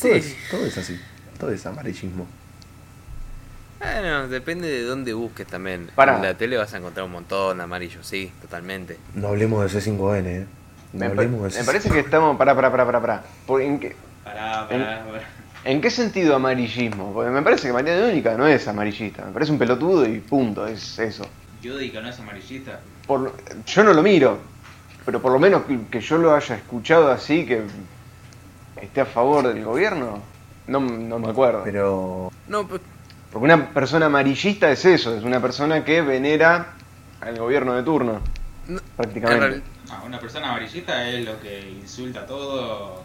[0.00, 0.98] Todo, es, todo es así.
[1.38, 2.26] Todo es amarillismo.
[3.80, 5.90] Bueno, depende de dónde busques también.
[5.94, 6.16] Pará.
[6.16, 8.96] En la tele vas a encontrar un montón de amarillos, sí, totalmente.
[9.14, 10.46] No hablemos de C5N, eh.
[10.92, 11.66] No Me, pa- hablemos de me C5N.
[11.66, 12.36] parece que estamos.
[12.36, 13.00] Pará, pará, pará, pará.
[13.00, 13.22] pará.
[13.46, 15.22] Por- ¿En qué, Pará, pará, pará.
[15.64, 17.12] ¿En qué sentido amarillismo?
[17.12, 19.24] Porque me parece que Mariano Única no es amarillista.
[19.24, 21.26] Me parece un pelotudo y punto, es eso.
[21.60, 22.80] Yudica no es amarillista.
[23.06, 23.32] Por,
[23.66, 24.38] yo no lo miro,
[25.04, 27.62] pero por lo menos que, que yo lo haya escuchado así, que
[28.80, 30.20] esté a favor del gobierno,
[30.68, 31.62] no, no me acuerdo.
[31.64, 32.30] Pero.
[32.46, 32.80] No, pues,
[33.32, 36.74] Porque una persona amarillista es eso, es una persona que venera
[37.20, 38.20] al gobierno de turno,
[38.68, 39.62] No, prácticamente.
[39.90, 43.02] Ah, una persona amarillista es lo que insulta todo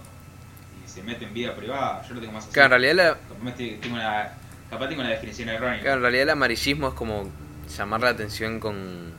[0.86, 2.04] y se mete en vida privada.
[2.08, 2.54] Yo lo tengo más así.
[2.54, 4.34] Claro, en realidad la, tengo una,
[4.70, 5.80] capaz tengo una definición errónea.
[5.80, 7.30] claro, en realidad el amarillismo es como
[7.78, 9.14] llamar la atención con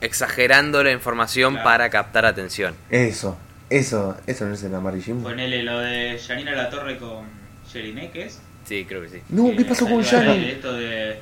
[0.00, 1.64] exagerando la información Claro.
[1.64, 2.74] para captar atención.
[2.90, 3.36] Eso.
[3.70, 4.16] Eso.
[4.26, 5.22] Eso no es el amarillismo.
[5.22, 7.26] Ponele lo de Janina La Torre con
[7.70, 8.40] Jeriné, ¿qué es?
[8.64, 9.22] Sí, creo que sí.
[9.28, 11.20] No, ¿qué pasó con aire Esto de,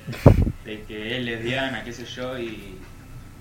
[0.65, 2.79] de que es lesbiana, qué sé yo, y,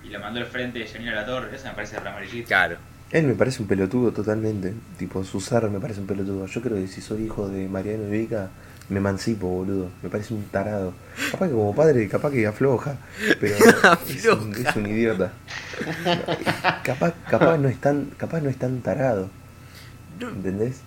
[0.04, 1.54] y la mandó al frente de Janina La Torre.
[1.54, 2.48] Eso me parece re amarillista.
[2.48, 2.76] Claro.
[3.10, 4.72] Él me parece un pelotudo totalmente.
[4.98, 6.46] Tipo, Susar me parece un pelotudo.
[6.46, 8.48] Yo creo que si soy hijo de Mariano Vivica,
[8.88, 9.90] me emancipo, boludo.
[10.02, 10.94] Me parece un tarado.
[11.30, 12.96] Capaz que como padre, capaz que afloja.
[13.40, 13.54] Pero
[14.08, 15.32] es, un, es un idiota.
[16.82, 19.28] Capaz, capaz no es tan, capaz no es tan tarado.
[20.20, 20.80] ¿Entendés?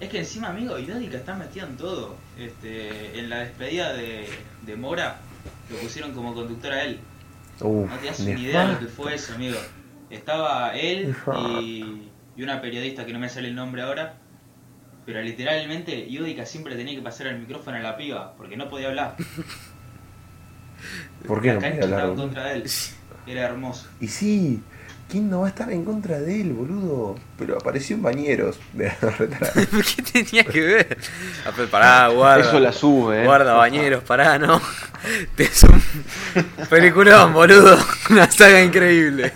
[0.00, 2.16] Es que encima, amigo, Iródica está metido en todo.
[2.38, 4.28] Este, en la despedida de,
[4.66, 5.16] de Mora,
[5.70, 7.00] lo pusieron como conductor a él.
[7.60, 9.58] Uf, No te das una idea de lo que fue eso, amigo.
[10.10, 11.14] Estaba él
[11.60, 14.16] y, y una periodista que no me sale el nombre ahora.
[15.04, 18.88] Pero literalmente, Iódica siempre tenía que pasar el micrófono a la piba, porque no podía
[18.88, 19.16] hablar.
[21.26, 22.14] ¿Por qué la no podía hablar?
[22.14, 22.64] contra él.
[23.26, 23.88] Era hermoso.
[24.00, 24.62] Y sí,
[25.12, 27.16] ¿quién no va a estar en contra de él, boludo?
[27.38, 28.58] Pero apareció en bañeros.
[28.74, 30.98] ¿Qué tenía que ver?
[31.44, 32.48] Ah, pará, guarda.
[32.48, 33.24] Eso la sube, eh.
[33.26, 34.58] Guarda, bañeros, pará, no.
[35.36, 35.82] Te es un
[36.70, 37.78] peliculón, boludo.
[38.08, 39.34] Una saga increíble.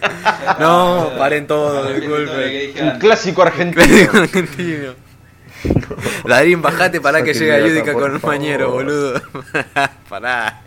[0.58, 2.74] No, paren todo, disculpe.
[2.80, 3.84] Un clásico argentino.
[3.84, 4.94] Clásico argentino.
[6.24, 9.20] Ladrín, bajate para que acá, Yudica con un bañero, boludo.
[10.08, 10.62] pará.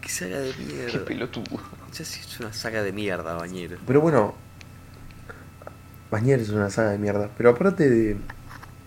[0.00, 0.90] Qué saga de mierda.
[0.90, 1.77] Qué pelotudo.
[1.92, 3.78] Ya sí es una saga de mierda, bañero.
[3.86, 4.34] Pero bueno,
[6.10, 7.30] Bañeros es una saga de mierda.
[7.36, 8.16] Pero aparte de,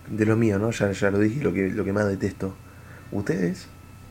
[0.08, 0.70] de lo mío, ¿no?
[0.70, 2.54] Ya, ya lo dije, lo que, lo que más detesto.
[3.12, 3.68] Ustedes,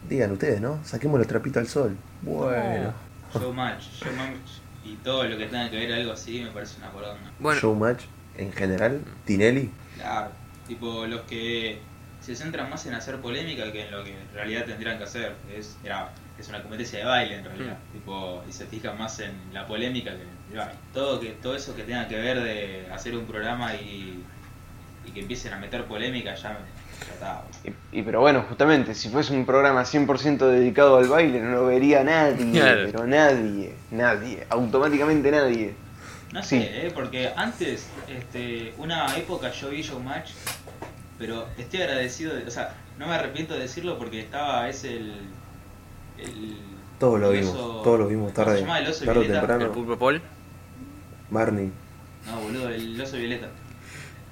[0.09, 0.79] digan ustedes, ¿no?
[0.85, 1.97] Saquemos los trapitos al sol.
[2.21, 2.93] Bueno.
[3.33, 7.59] Showmatch, Showmatch y todo lo que tenga que ver algo así me parece una poronga.
[7.59, 8.03] Showmatch
[8.37, 9.69] en general, Tinelli.
[9.95, 10.31] Claro,
[10.67, 11.79] tipo los que
[12.21, 15.35] se centran más en hacer polémica que en lo que en realidad tendrían que hacer.
[15.53, 15.77] Es,
[16.41, 17.77] es una competencia de baile en realidad.
[17.93, 20.73] Tipo, y se fijan más en la polémica que en el baile.
[20.93, 24.23] Todo, que, todo eso que tenga que ver de hacer un programa y,
[25.05, 27.43] y que empiecen a meter polémica ya, me, ya está.
[27.91, 31.65] Y, y pero bueno, justamente, si fuese un programa 100% dedicado al baile, no lo
[31.67, 32.51] vería nadie.
[32.51, 32.81] Claro.
[32.91, 35.73] Pero nadie, nadie, automáticamente nadie.
[36.33, 36.59] No Sí.
[36.61, 36.91] sé, ¿eh?
[36.95, 40.29] porque antes, este, una época yo vi Showmatch,
[41.19, 45.13] pero estoy agradecido, de- o sea, no me arrepiento de decirlo porque estaba, es el...
[46.21, 46.57] el
[46.99, 49.19] Todos lo el vimos, oso- todos lo vimos ¿cómo tarde, se llama el oso tarde
[49.21, 49.39] violeta?
[49.39, 49.65] temprano.
[49.65, 50.21] ¿El Pulpo Paul?
[51.29, 51.71] Barney.
[52.27, 53.47] No, boludo, el oso violeta.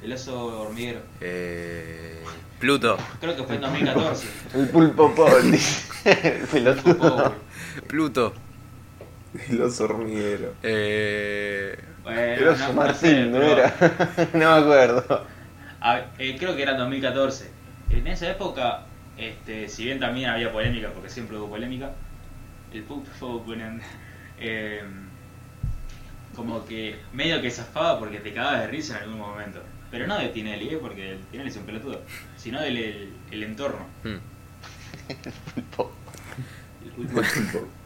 [0.03, 1.01] El oso hormiguero.
[1.21, 2.21] Eh,
[2.59, 2.97] Pluto.
[3.21, 4.27] Creo que fue en 2014.
[4.53, 5.57] El pulpo Paul,
[6.51, 7.33] pelotudo.
[7.87, 8.33] Pluto.
[9.49, 10.53] El oso hormiguero.
[10.63, 13.73] Eh, Bueno, El oso no- no Martín, sé, ¿no pero- era?
[14.33, 15.25] no me acuerdo.
[15.81, 17.49] A- eh, creo que era en 2014.
[17.89, 18.85] En esa época,
[19.19, 21.91] este, si bien también había polémica, porque siempre hubo polémica,
[22.73, 23.81] el Pulpo ponen,
[24.39, 24.81] eh,
[26.35, 29.61] como que medio que zafaba porque te cagabas de risa en algún momento.
[29.91, 30.77] Pero no de Tinelli, ¿eh?
[30.79, 32.01] porque el Tinelli es un pelotudo,
[32.37, 33.85] sino del el, el entorno.
[34.03, 34.19] Hmm.
[36.85, 37.21] El pulpo.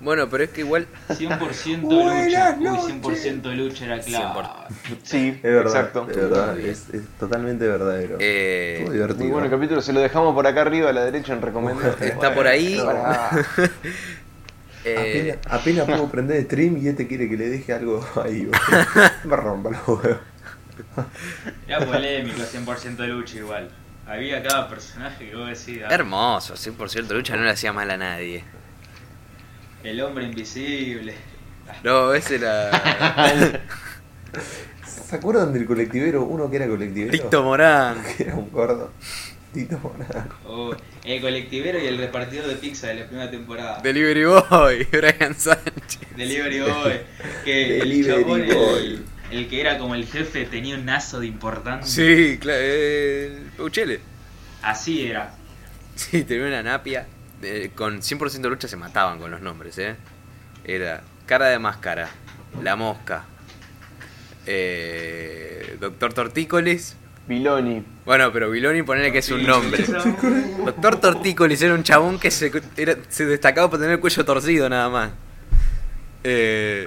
[0.00, 0.86] Bueno, pero es que igual.
[1.08, 2.72] 100% Buenas lucha.
[2.84, 4.48] Uy, 100% lucha era clave.
[5.02, 6.06] Sí, Es verdad, exacto.
[6.10, 8.16] es verdad, es, es totalmente verdadero.
[8.20, 9.24] Eh, Estuvo divertido.
[9.24, 11.96] Muy bueno capítulo, se lo dejamos por acá arriba a la derecha en recomendado.
[12.00, 12.80] Está por ahí.
[14.84, 18.48] Eh, Apenas, apenas puedo prender stream y este quiere que le deje algo ahí.
[19.24, 20.18] Me rompa los huevos.
[21.66, 23.68] Era polémico 100% de lucha igual.
[24.06, 27.96] Había cada personaje que vos decís, ah, hermoso, 100% lucha no le hacía mal a
[27.98, 28.44] nadie.
[29.84, 31.14] El hombre invisible.
[31.84, 32.70] No, ese era.
[34.86, 36.24] ¿Se acuerdan del colectivero?
[36.24, 37.12] Uno que era colectivero.
[37.12, 38.02] Tito Morán.
[38.16, 38.92] Que era un gordo.
[39.54, 40.28] Tito Morán.
[40.46, 43.80] O el colectivero y el repartidor de pizza de la primera temporada.
[43.80, 46.00] Delivery Boy, Brian Sánchez.
[46.16, 47.00] Delivery Boy.
[47.44, 49.04] Que el Delivery chabón, el, Boy.
[49.30, 51.86] el que era como el jefe, tenía un nazo de importante.
[51.86, 54.00] Sí, claro, el Peuchele.
[54.62, 55.34] Así era.
[55.94, 57.06] Sí, tenía una napia.
[57.42, 59.96] Eh, con 100% de lucha se mataban con los nombres, ¿eh?
[60.64, 62.08] Era Cara de Máscara,
[62.62, 63.24] La Mosca,
[64.46, 66.96] eh, Doctor Tortícolis.
[67.26, 67.84] Biloni.
[68.06, 69.84] Bueno, pero Biloni ponele que es un nombre.
[70.64, 74.68] Doctor Tortícolis era un chabón que se, era- se destacaba por tener el cuello torcido
[74.70, 75.10] nada más.
[76.24, 76.86] Eh,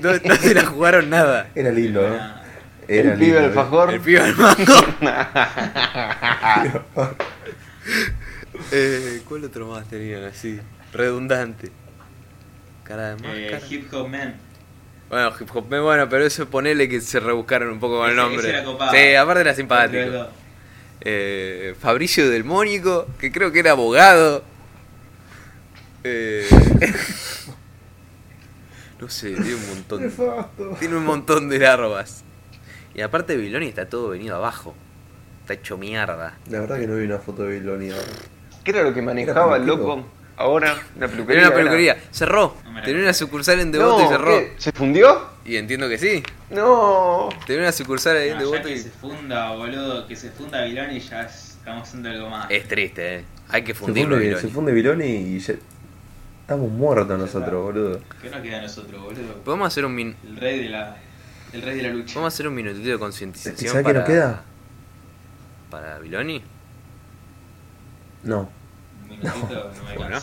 [0.00, 1.50] no, no se la jugaron nada.
[1.54, 2.44] Era lindo, ¿no?
[2.88, 3.44] El Era pibe lindo, ¿eh?
[3.44, 3.92] alfajor.
[3.94, 4.74] El pibe al mango.
[8.72, 10.60] eh, ¿Cuál otro más tenían así?
[10.92, 11.70] Redundante.
[12.84, 13.72] Cara de Eh, máscara.
[13.74, 14.34] Hip Hop Man.
[15.10, 18.16] Bueno, hip hop, eh, bueno, pero eso ponele que se rebuscaron un poco con el
[18.16, 18.38] nombre.
[18.40, 18.90] ese era copado.
[18.92, 20.26] Sí, aparte era de simpático.
[21.02, 24.42] Eh, Fabricio del Mónico, que creo que era abogado.
[26.02, 26.46] Eh,
[29.00, 30.02] no sé, tiene un montón.
[30.02, 30.76] Nefasto.
[30.78, 32.24] Tiene un montón de larvas.
[32.94, 34.74] Y aparte Biloni está todo venido abajo.
[35.42, 36.38] Está hecho mierda.
[36.48, 38.06] La verdad que no vi una foto de Biloni ahora.
[38.64, 40.04] ¿Qué era lo que manejaba el loco?
[40.36, 41.26] Ahora, la peluquería.
[41.26, 41.96] Tenía una era- peluquería.
[42.10, 42.56] Cerró.
[42.64, 44.30] No Tenía una sucursal en Devoto No, y cerró.
[44.38, 44.54] ¿qué?
[44.58, 45.22] ¿Se fundió?
[45.44, 46.22] Y entiendo que sí.
[46.50, 47.28] No.
[47.46, 48.78] Tenía una sucursal ahí en No, ya Devoto que y...
[48.78, 52.46] se funda, boludo, que se funda Vilani ya es- estamos haciendo algo más.
[52.50, 53.24] Es triste, eh.
[53.48, 55.54] Hay que Se fundirlo, funde, se funde Biloni y ya...
[56.40, 58.00] Estamos muertos nosotros, boludo.
[58.20, 59.34] ¿Qué nos queda a nosotros, boludo?
[59.44, 60.16] Podemos hacer un min...
[60.26, 60.96] El rey de la,
[61.52, 62.14] el rey de la lucha.
[62.16, 63.98] Vamos a hacer un minutito de concientización ¿Sabes qué para...
[64.00, 64.42] nos queda?
[65.70, 66.42] ¿Para Biloni?
[68.24, 68.48] No.
[69.02, 70.18] Un minutito, no, me Bueno,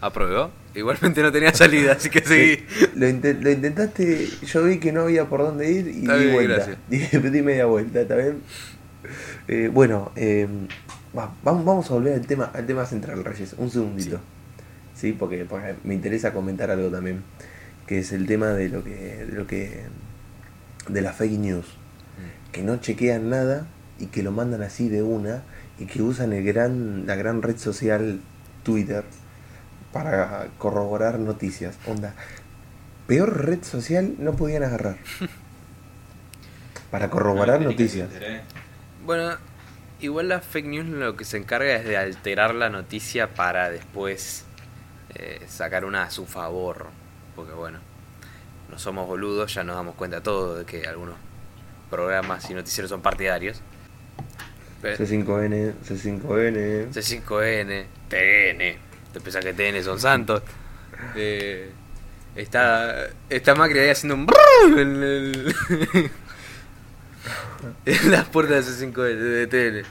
[0.00, 0.50] aprobó.
[0.74, 2.64] Igualmente no tenía salida, así que seguí.
[2.96, 6.24] Lo, inte- lo intentaste, yo vi que no había por dónde ir y Está di
[6.24, 6.54] bien, vuelta.
[6.56, 6.78] gracias.
[7.22, 8.40] Di, di media vuelta, ¿está bien?
[9.48, 10.48] Eh, bueno, eh,
[11.16, 13.54] va- vamos, vamos a volver al tema, al tema central, Reyes.
[13.56, 14.20] Un segundito.
[14.94, 17.22] Sí, porque, porque me interesa comentar algo también.
[17.86, 18.90] Que es el tema de lo que.
[19.26, 19.82] de lo que.
[20.88, 21.66] de las fake news.
[22.52, 23.66] Que no chequean nada
[23.98, 25.42] y que lo mandan así de una
[25.84, 28.20] y que usan el gran, la gran red social
[28.62, 29.04] Twitter
[29.92, 31.76] para corroborar noticias.
[31.86, 32.14] Onda,
[33.06, 34.96] peor red social no podían agarrar.
[36.90, 38.08] Para corroborar No, noticias.
[38.14, 38.40] eh.
[39.04, 39.36] Bueno,
[40.00, 44.44] igual la fake news lo que se encarga es de alterar la noticia para después
[45.16, 46.86] eh, sacar una a su favor.
[47.34, 47.80] Porque bueno,
[48.70, 51.16] no somos boludos, ya nos damos cuenta todo de que algunos
[51.90, 53.60] programas y noticieros son partidarios.
[54.84, 56.90] Pero- C5N, C5N.
[56.92, 58.78] C5N, TN.
[59.12, 60.42] Te pensás que TN son santos.
[61.16, 61.70] Eh,
[62.36, 65.54] está, está Macri ahí haciendo un brrr en, el-
[67.84, 69.86] en las puertas de C5N, de TN.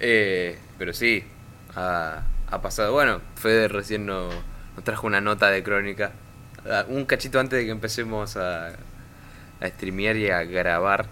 [0.00, 1.24] Eh, pero sí,
[1.74, 2.92] ha, ha pasado.
[2.92, 4.28] Bueno, Fede recién no-
[4.76, 6.12] nos trajo una nota de crónica.
[6.68, 11.06] Ah, Un cachito antes de que empecemos a, a streamear y a grabar.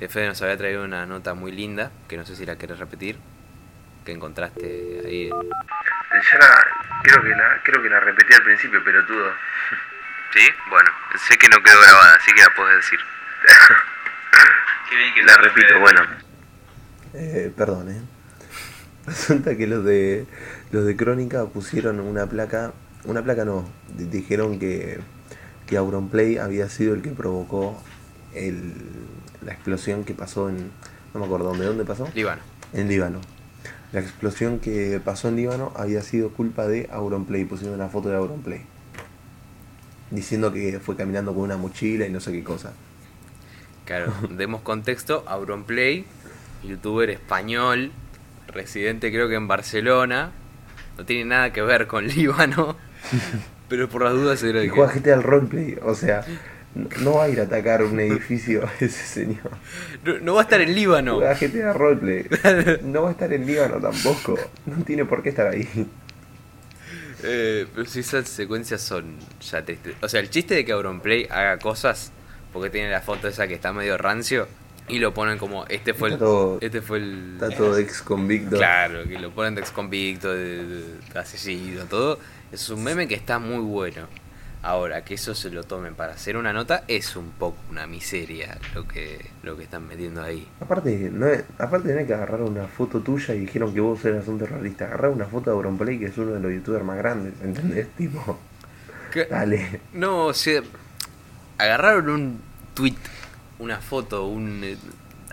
[0.00, 2.78] Eh, Fede nos había traído una nota muy linda, que no sé si la querés
[2.78, 3.18] repetir,
[4.04, 5.30] que encontraste ahí en...
[5.32, 6.66] Ya la,
[7.02, 9.30] creo, que la, creo que la repetí al principio, pero todo.
[10.34, 10.40] ¿Sí?
[10.70, 10.90] Bueno,
[11.28, 12.98] sé que no quedó grabada, así que la podés decir.
[14.90, 15.78] Qué bien que La repito, Fede.
[15.80, 16.00] bueno.
[17.14, 18.00] Eh, perdón, eh.
[19.06, 20.26] Resulta que los de
[20.72, 22.72] los de Crónica pusieron una placa,
[23.04, 25.00] una placa no, di- dijeron que,
[25.66, 27.82] que Auronplay había sido el que provocó
[28.34, 28.74] el,
[29.42, 30.70] la explosión que pasó en,
[31.14, 32.42] no me acuerdo dónde, dónde pasó, Líbano.
[32.72, 33.20] en Líbano.
[33.92, 38.16] La explosión que pasó en Líbano había sido culpa de Auronplay, pusieron una foto de
[38.16, 38.62] Auronplay.
[40.10, 42.72] Diciendo que fue caminando con una mochila y no sé qué cosa.
[43.84, 46.04] Claro, demos contexto, Auronplay,
[46.62, 47.90] youtuber español,
[48.46, 50.30] residente creo que en Barcelona,
[50.96, 52.76] no tiene nada que ver con Líbano,
[53.68, 55.00] pero por las dudas era Y el juega que...
[55.00, 56.24] GTA al roleplay, o sea,
[56.74, 59.50] no, va a ir a atacar un edificio ese señor.
[60.04, 61.18] No, no va a estar en Líbano.
[61.20, 62.26] GTA roleplay.
[62.84, 64.38] No va a estar en Líbano tampoco.
[64.66, 65.68] No tiene por qué estar ahí.
[67.22, 69.94] Eh, pero si esas secuencias son ya tristes.
[70.00, 72.12] O sea, el chiste de que Auronplay haga cosas,
[72.52, 74.48] porque tiene la foto esa que está medio rancio,
[74.88, 76.14] y lo ponen como, este fue el...
[76.14, 77.32] Está todo- este fue el...
[77.34, 78.56] Está todo ex convicto.
[78.56, 82.18] Claro, que lo ponen de ex convicto, de, de- de asesino, todo.
[82.50, 84.06] Es un meme que está muy bueno.
[84.62, 88.58] Ahora, que eso se lo tomen para hacer una nota es un poco una miseria
[88.74, 90.46] lo que, lo que están metiendo ahí.
[90.60, 94.28] Aparte, no es, aparte hay que agarrar una foto tuya y dijeron que vos eras
[94.28, 94.84] un terrorista.
[94.84, 97.88] Agarrar una foto de Auronplay, que es uno de los youtubers más grandes, ¿entendés?
[97.96, 98.38] Tipo,
[99.10, 99.24] ¿Qué?
[99.24, 99.80] dale.
[99.94, 100.62] No, o sea,
[101.56, 102.40] agarraron un
[102.74, 102.96] tweet,
[103.58, 104.76] una foto, un eh,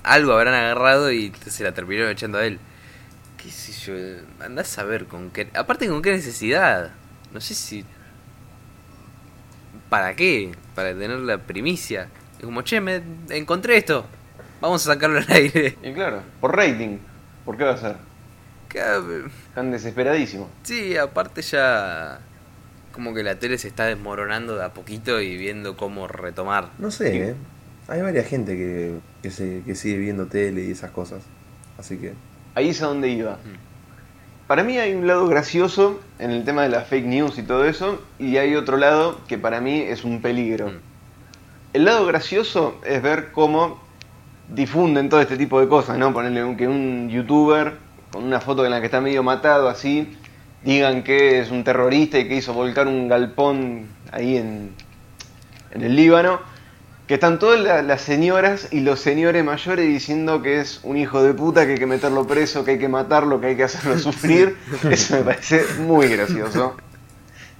[0.03, 2.59] algo habrán agarrado y se la terminaron echando a él.
[3.37, 4.43] ¿Qué sé yo?
[4.43, 5.49] Andás a ver con qué.
[5.53, 6.91] Aparte, con qué necesidad.
[7.33, 7.85] No sé si.
[9.89, 10.51] ¿Para qué?
[10.75, 12.09] Para tener la primicia.
[12.37, 14.05] Es como, che, me encontré esto.
[14.61, 15.77] Vamos a sacarlo al aire.
[15.83, 16.97] Y claro, por rating.
[17.45, 17.95] ¿Por qué va a ser?
[19.47, 20.49] Están desesperadísimos.
[20.63, 22.19] Sí, aparte ya.
[22.91, 26.69] Como que la tele se está desmoronando de a poquito y viendo cómo retomar.
[26.79, 27.35] No sé, ¿eh?
[27.87, 31.23] Hay varias gente que, que, se, que sigue viendo tele y esas cosas.
[31.77, 32.13] Así que.
[32.55, 33.37] Ahí es a donde iba.
[34.47, 37.65] Para mí hay un lado gracioso en el tema de las fake news y todo
[37.65, 40.71] eso, y hay otro lado que para mí es un peligro.
[41.73, 43.81] El lado gracioso es ver cómo
[44.47, 46.13] difunden todo este tipo de cosas, ¿no?
[46.13, 47.73] Ponerle que un youtuber
[48.09, 50.15] con una foto en la que está medio matado así,
[50.63, 54.71] digan que es un terrorista y que hizo volcar un galpón ahí en,
[55.71, 56.39] en el Líbano,
[57.07, 61.23] que están todas la- las señoras y los señores mayores diciendo que es un hijo
[61.23, 63.97] de puta, que hay que meterlo preso, que hay que matarlo, que hay que hacerlo
[63.99, 64.57] sufrir.
[64.89, 66.75] Eso me parece muy gracioso.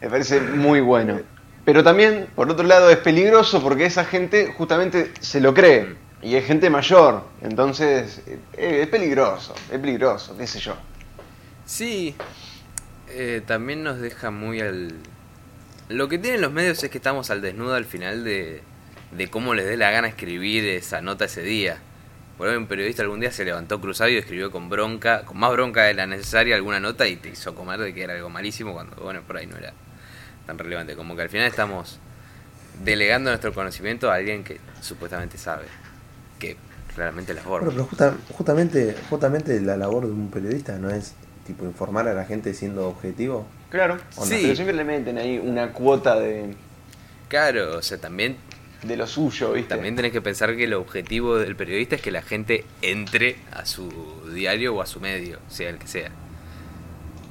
[0.02, 1.20] Me parece muy bueno.
[1.66, 5.96] Pero también, por otro lado, es peligroso porque esa gente justamente se lo cree.
[6.22, 7.24] Y es gente mayor.
[7.42, 8.22] Entonces,
[8.54, 9.54] eh, es peligroso.
[9.72, 10.76] Es peligroso, qué sé yo.
[11.66, 12.16] Sí,
[13.10, 14.94] eh, también nos deja muy al...
[15.90, 18.62] Lo que tienen los medios es que estamos al desnudo al final de,
[19.12, 21.78] de cómo les dé la gana escribir esa nota ese día.
[22.38, 25.52] Por ejemplo, un periodista algún día se levantó cruzado y escribió con bronca, con más
[25.52, 28.74] bronca de la necesaria alguna nota y te hizo comer de que era algo malísimo
[28.74, 29.74] cuando, bueno, por ahí no era
[30.46, 30.96] tan relevante.
[30.96, 32.00] Como que al final estamos
[32.84, 35.66] delegando nuestro conocimiento a alguien que supuestamente sabe,
[36.38, 36.58] que
[36.94, 37.68] claramente la forma.
[37.70, 41.14] Bueno, pero justa- justamente, justamente la labor de un periodista no es
[41.48, 43.48] tipo informar a la gente siendo objetivo.
[43.72, 43.98] Claro.
[44.16, 44.36] Onda.
[44.40, 46.54] Pero siempre le meten ahí una cuota de,
[47.30, 48.38] Claro, o sea, también
[48.84, 49.70] de lo suyo, ¿viste?
[49.70, 53.66] También tenés que pensar que el objetivo del periodista es que la gente entre a
[53.66, 53.90] su
[54.34, 56.12] diario o a su medio, sea el que sea.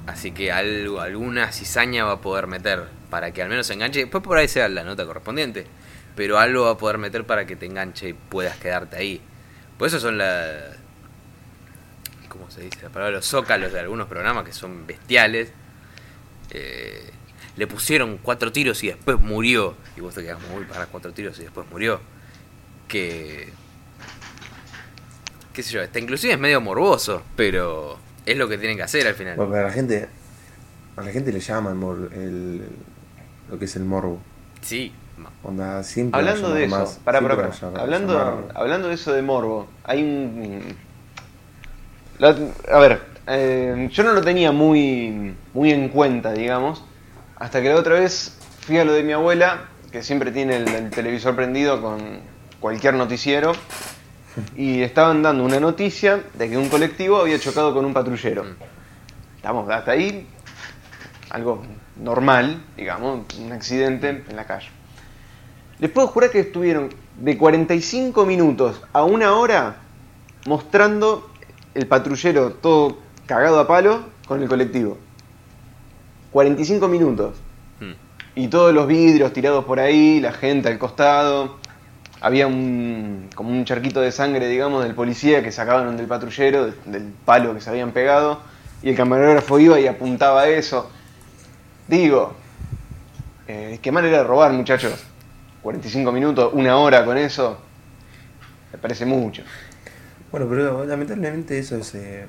[0.07, 4.01] Así que algo, alguna cizaña va a poder meter para que al menos enganche.
[4.01, 5.67] Después por ahí sea la nota correspondiente.
[6.15, 9.21] Pero algo va a poder meter para que te enganche y puedas quedarte ahí.
[9.79, 10.77] Por eso son la.
[12.29, 13.17] ¿Cómo se dice la palabra?
[13.17, 15.53] Los zócalos de algunos programas que son bestiales.
[16.51, 17.11] Eh,
[17.57, 19.75] le pusieron cuatro tiros y después murió.
[19.97, 22.01] Y vos te quedás muy para cuatro tiros y después murió.
[22.89, 23.51] Que.
[25.53, 29.07] qué sé yo, está inclusive es medio morboso, pero es lo que tienen que hacer
[29.07, 29.35] al final.
[29.37, 30.09] Pero a la gente,
[30.97, 32.69] a la gente le llama el, mor- el-
[33.51, 34.21] lo que es el morbo.
[34.61, 34.93] Sí.
[35.43, 37.71] Onda, siempre Hablando de eso, más, pará, siempre pará, va a pará.
[37.73, 40.77] llamar- Hablando, llamar- hablando de eso de morbo, hay un...
[42.19, 42.37] la-
[42.71, 46.85] a ver, eh, yo no lo tenía muy, muy en cuenta, digamos,
[47.37, 50.69] hasta que la otra vez fui a lo de mi abuela, que siempre tiene el,
[50.69, 52.21] el televisor prendido con
[52.61, 53.53] cualquier noticiero,
[54.57, 58.45] y estaban dando una noticia de que un colectivo había chocado con un patrullero.
[59.37, 60.27] Estamos hasta ahí,
[61.31, 61.63] algo
[61.97, 64.69] normal, digamos, un accidente en la calle.
[65.79, 69.77] Les puedo jurar que estuvieron de 45 minutos a una hora
[70.47, 71.31] mostrando
[71.75, 74.99] el patrullero todo cagado a palo con el colectivo.
[76.37, 77.35] 45 minutos.
[77.81, 77.93] Hmm.
[78.35, 81.57] Y todos los vidrios tirados por ahí, la gente al costado.
[82.21, 87.15] Había un, como un charquito de sangre, digamos, del policía que sacaban del patrullero, del,
[87.25, 88.41] palo que se habían pegado.
[88.83, 90.91] Y el camarógrafo iba y apuntaba a eso.
[91.89, 92.35] Digo,
[93.49, 95.07] eh, qué mal era robar, muchachos.
[95.63, 97.57] 45 minutos, una hora con eso,
[98.73, 99.43] me parece mucho.
[100.31, 102.27] Bueno, pero lamentablemente eso es, eh,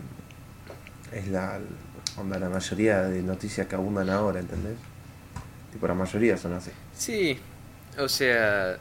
[1.11, 1.59] es la,
[2.17, 4.77] onda, la mayoría de noticias que abundan ahora, ¿entendés?
[5.71, 6.71] Tipo, la mayoría son así.
[6.95, 7.39] Sí,
[7.99, 8.77] o sea,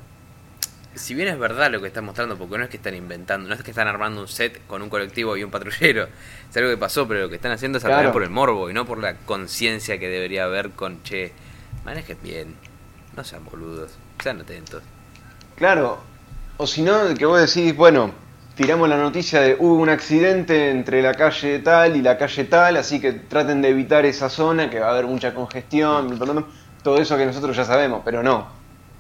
[0.95, 3.55] si bien es verdad lo que están mostrando, porque no es que están inventando, no
[3.55, 6.09] es que están armando un set con un colectivo y un patrullero,
[6.51, 8.13] es algo que pasó, pero lo que están haciendo es Claro.
[8.13, 11.33] por el morbo y no por la conciencia que debería haber con, che,
[11.85, 12.55] manejen bien,
[13.17, 13.93] no sean boludos,
[14.23, 14.83] sean atentos.
[15.57, 16.01] Claro,
[16.57, 18.13] o si no, que vos decís, bueno,
[18.57, 22.79] tiramos la noticia de hubo un accidente entre la calle tal y la calle tal,
[22.79, 26.19] así que traten de evitar esa zona, que va a haber mucha congestión,
[26.83, 28.49] todo eso que nosotros ya sabemos, pero no,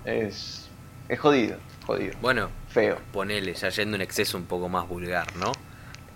[0.04, 0.68] es,
[1.08, 2.14] es jodido, jodido.
[2.20, 2.98] Bueno, Feo.
[3.12, 5.52] ponele, ya yendo un exceso un poco más vulgar, ¿no?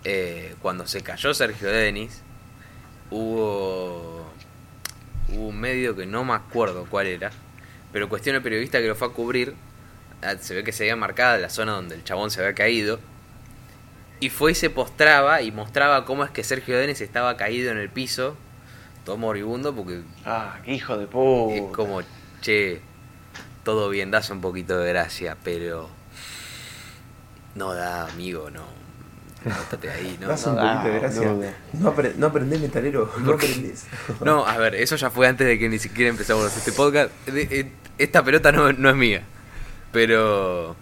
[0.04, 2.22] Eh, cuando se cayó Sergio Denis,
[3.10, 4.26] hubo,
[5.32, 7.30] hubo un medio que no me acuerdo cuál era,
[7.90, 9.54] pero cuestión el periodista que lo fue a cubrir,
[10.22, 13.00] ah, se ve que se había marcada la zona donde el chabón se había caído,
[14.20, 17.78] y fue y se postraba y mostraba cómo es que Sergio Denis estaba caído en
[17.78, 18.36] el piso,
[19.04, 21.54] todo moribundo, porque Ah, qué hijo de puta.
[21.54, 22.02] es como,
[22.42, 22.80] che,
[23.64, 25.88] todo bien, das un poquito de gracia, pero
[27.54, 28.64] No da, amigo, no.
[29.44, 30.28] Nótate ahí, no.
[30.28, 31.22] Das no un da, poquito de gracia.
[31.72, 31.90] no.
[31.90, 33.86] No, no aprendés metalero, no aprendés.
[34.20, 37.10] No, a ver, eso ya fue antes de que ni siquiera empezamos este podcast.
[37.26, 39.22] Eh, Esta pelota no, no es mía.
[39.92, 40.76] Pero.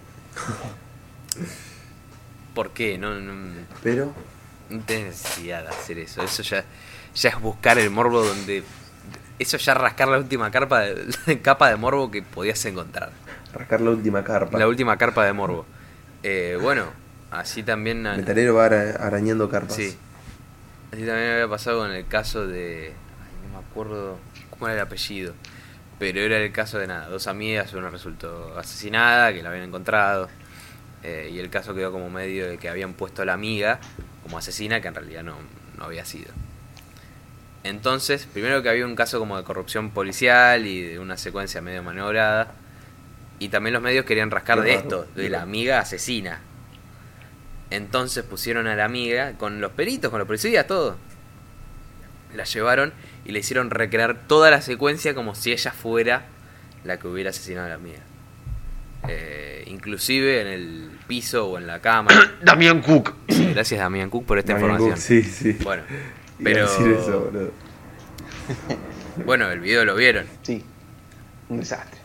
[2.59, 2.99] ¿Por qué?
[2.99, 3.53] No, no,
[3.85, 4.13] Pero,
[4.69, 6.25] no tenés necesidad de hacer eso.
[6.25, 6.65] Eso ya,
[7.15, 8.65] ya es buscar el morbo donde.
[9.39, 13.13] Eso ya es rascar la última carpa de, capa de morbo que podías encontrar.
[13.55, 14.59] rascar la última carpa.
[14.59, 15.67] La última carpa de morbo.
[16.25, 16.87] Eh, bueno,
[17.31, 18.03] así también.
[18.03, 19.77] Metalero va ara- arañando carpas.
[19.77, 19.97] Sí.
[20.93, 22.87] Así también había pasado con el caso de.
[22.89, 24.19] ay, no me acuerdo
[24.51, 25.33] cómo era el apellido.
[26.01, 27.07] Pero era el caso de nada.
[27.09, 30.29] Dos amigas, una resultó asesinada, que la habían encontrado.
[31.03, 33.81] Eh, y el caso quedó como medio de que habían puesto a la amiga
[34.23, 35.37] como asesina, que en realidad no,
[35.77, 36.31] no había sido.
[37.65, 41.83] Entonces, primero que había un caso como de corrupción policial y de una secuencia medio
[41.83, 42.55] maniobrada.
[43.41, 46.41] Y también los medios querían rascar de esto, de la amiga asesina.
[47.71, 50.97] Entonces pusieron a la amiga con los peritos, con los policías, todo.
[52.35, 52.93] La llevaron
[53.25, 56.27] y le hicieron recrear toda la secuencia como si ella fuera
[56.85, 58.01] la que hubiera asesinado a la amiga.
[59.07, 62.11] Eh, inclusive en el piso o en la cama.
[62.43, 63.15] Damián Cook.
[63.29, 64.91] Sí, gracias Damián Cook por esta información.
[64.91, 65.53] Cook, sí, sí.
[65.63, 65.83] Bueno,
[66.43, 67.51] pero decir eso, boludo.
[69.25, 70.27] bueno, el video lo vieron.
[70.43, 70.65] Sí.
[71.49, 71.99] Un desastre.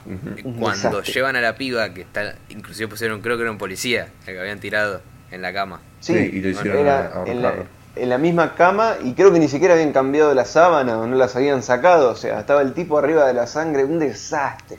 [0.43, 1.13] Cuando desastre.
[1.13, 4.39] llevan a la piba que está, inclusive pusieron, creo que era un policía, el que
[4.39, 5.81] habían tirado en la cama.
[5.99, 7.53] Sí, Sí, y lo hicieron era a- a en, la,
[7.95, 11.15] en la misma cama y creo que ni siquiera habían cambiado la sábana o no
[11.17, 12.11] las habían sacado.
[12.11, 13.83] O sea, estaba el tipo arriba de la sangre.
[13.83, 14.77] Un desastre.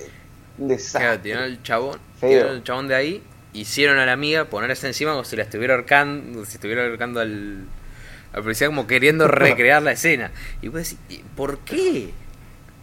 [0.59, 1.01] Un desastre.
[1.03, 5.13] Claro, tiraron al chabón, tiraron al chabón de ahí, hicieron a la amiga ponerse encima
[5.13, 7.65] como si la estuviera ahorcando, si estuviera ahorcando al,
[8.33, 10.31] al policía como queriendo recrear la escena.
[10.63, 12.11] Y vos decís, ¿y ¿por qué?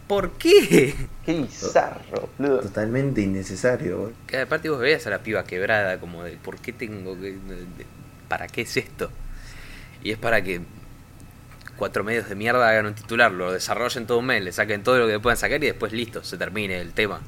[0.08, 0.94] ¿Por qué?
[1.24, 2.60] Qué bizarro, boludo.
[2.60, 3.96] Totalmente innecesario.
[3.98, 4.12] boludo.
[4.26, 7.32] Que aparte vos veías a la piba quebrada como de ¿por qué tengo que...
[7.32, 7.86] de- de-
[8.28, 9.10] ¿Para qué es esto?
[10.02, 10.60] Y es para que
[11.76, 14.98] cuatro medios de mierda hagan un titular, lo desarrollen todo un mes, le saquen todo
[14.98, 17.20] lo que puedan sacar y después listo, se termine el tema.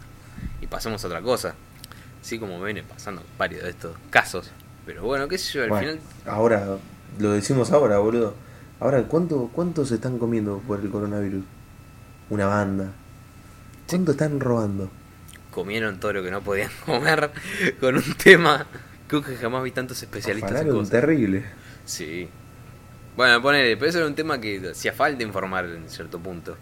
[0.74, 1.54] Pasemos a otra cosa.
[2.20, 4.50] Así como viene pasando varios de estos casos.
[4.84, 6.00] Pero bueno, qué sé yo, al Bueno, final...
[6.26, 6.78] ahora,
[7.20, 8.34] lo decimos ahora, boludo.
[8.80, 11.44] Ahora, ¿cuánto, ¿cuánto se están comiendo por el coronavirus?
[12.28, 12.90] Una banda.
[13.88, 14.90] ¿Cuánto están robando?
[15.52, 17.30] comieron todo lo que no podían comer
[17.78, 18.66] con un tema.
[19.06, 20.90] Creo que jamás vi tantos especialistas en cosas.
[20.90, 21.44] terrible.
[21.84, 22.28] Sí.
[23.16, 26.56] Bueno, ponele, pero eso era un tema que hacía falta informar en cierto punto.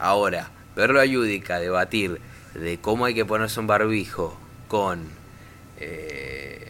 [0.00, 2.20] Ahora, verlo a Yudica debatir
[2.54, 4.38] de cómo hay que ponerse un barbijo
[4.68, 5.06] con.
[5.78, 6.68] Eh,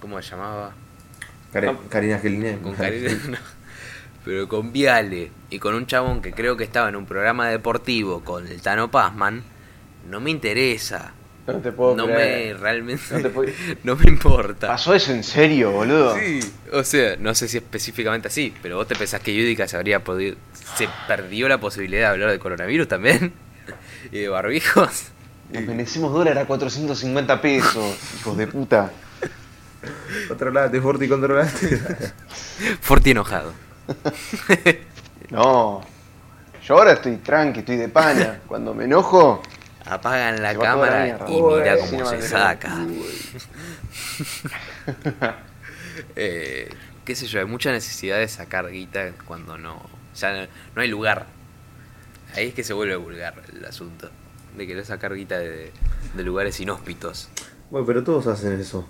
[0.00, 0.72] ¿Cómo se llamaba?
[1.52, 2.20] Karen- Karina.
[2.62, 3.10] Con Karina.
[3.28, 3.38] no.
[4.24, 8.20] Pero con Viale y con un chabón que creo que estaba en un programa deportivo
[8.22, 9.42] con el Tano Pazman,
[10.08, 11.12] no me interesa.
[11.46, 12.56] No te puedo no creer.
[12.56, 13.50] me realmente No te puedo-
[13.84, 14.66] no me importa.
[14.66, 16.14] ¿Pasó eso en serio, boludo?
[16.18, 16.40] Sí,
[16.72, 20.04] o sea, no sé si específicamente así, pero vos te pensás que Yudica se habría
[20.04, 20.36] podido.
[20.76, 23.32] Se perdió la posibilidad de hablar de coronavirus también
[24.10, 25.08] y de barbijos.
[25.50, 28.90] Nos merecemos dólar a 450 pesos, hijos de puta.
[30.28, 31.80] Controlate, Forti, controlate.
[32.80, 33.52] Forti enojado.
[35.30, 35.82] No.
[36.64, 38.40] Yo ahora estoy tranqui, estoy de pana.
[38.46, 39.42] Cuando me enojo,
[39.88, 42.76] Apagan la cámara y Uy, mira cómo se saca.
[46.16, 46.68] eh,
[47.06, 49.80] qué sé yo, hay mucha necesidad de sacar guita cuando no.
[50.14, 51.26] Ya no, no hay lugar.
[52.34, 54.10] Ahí es que se vuelve vulgar el asunto.
[54.56, 55.72] De querer sacar guita de,
[56.16, 57.28] de lugares inhóspitos.
[57.70, 58.86] Bueno, pero todos hacen eso.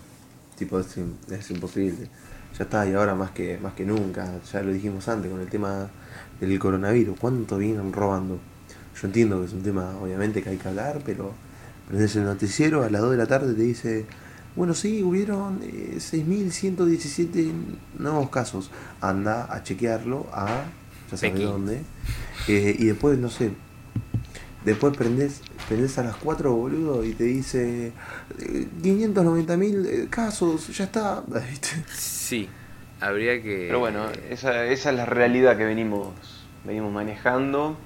[0.56, 0.96] Tipo, es,
[1.30, 2.08] es imposible.
[2.56, 4.40] Ya está, y ahora más que, más que nunca.
[4.52, 5.88] Ya lo dijimos antes con el tema
[6.40, 7.18] del coronavirus.
[7.18, 8.38] ¿Cuánto vienen robando?
[9.00, 11.32] Yo entiendo que es un tema, obviamente, que hay que hablar, pero
[11.86, 14.06] prendes el noticiero a las 2 de la tarde te dice,
[14.56, 17.52] bueno, sí, hubieron eh, 6.117
[17.98, 18.70] nuevos casos.
[19.00, 20.64] Anda a chequearlo a,
[21.10, 21.80] ya sabes dónde.
[22.48, 23.50] Eh, y después, no sé,
[24.64, 27.92] Después prendés, prendés a las 4, boludo, y te dice
[28.38, 31.22] eh, 590 mil casos, ya está.
[31.96, 32.48] Sí,
[33.00, 33.66] habría que.
[33.68, 36.08] Pero bueno, esa, esa es la realidad que venimos,
[36.64, 37.78] venimos manejando,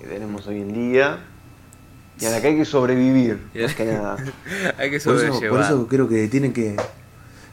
[0.00, 1.18] que tenemos hoy en día,
[2.20, 4.16] y a la que hay que sobrevivir, más que nada.
[4.78, 5.50] hay que Por eso, sobrellevar.
[5.50, 6.76] por eso creo que tienen que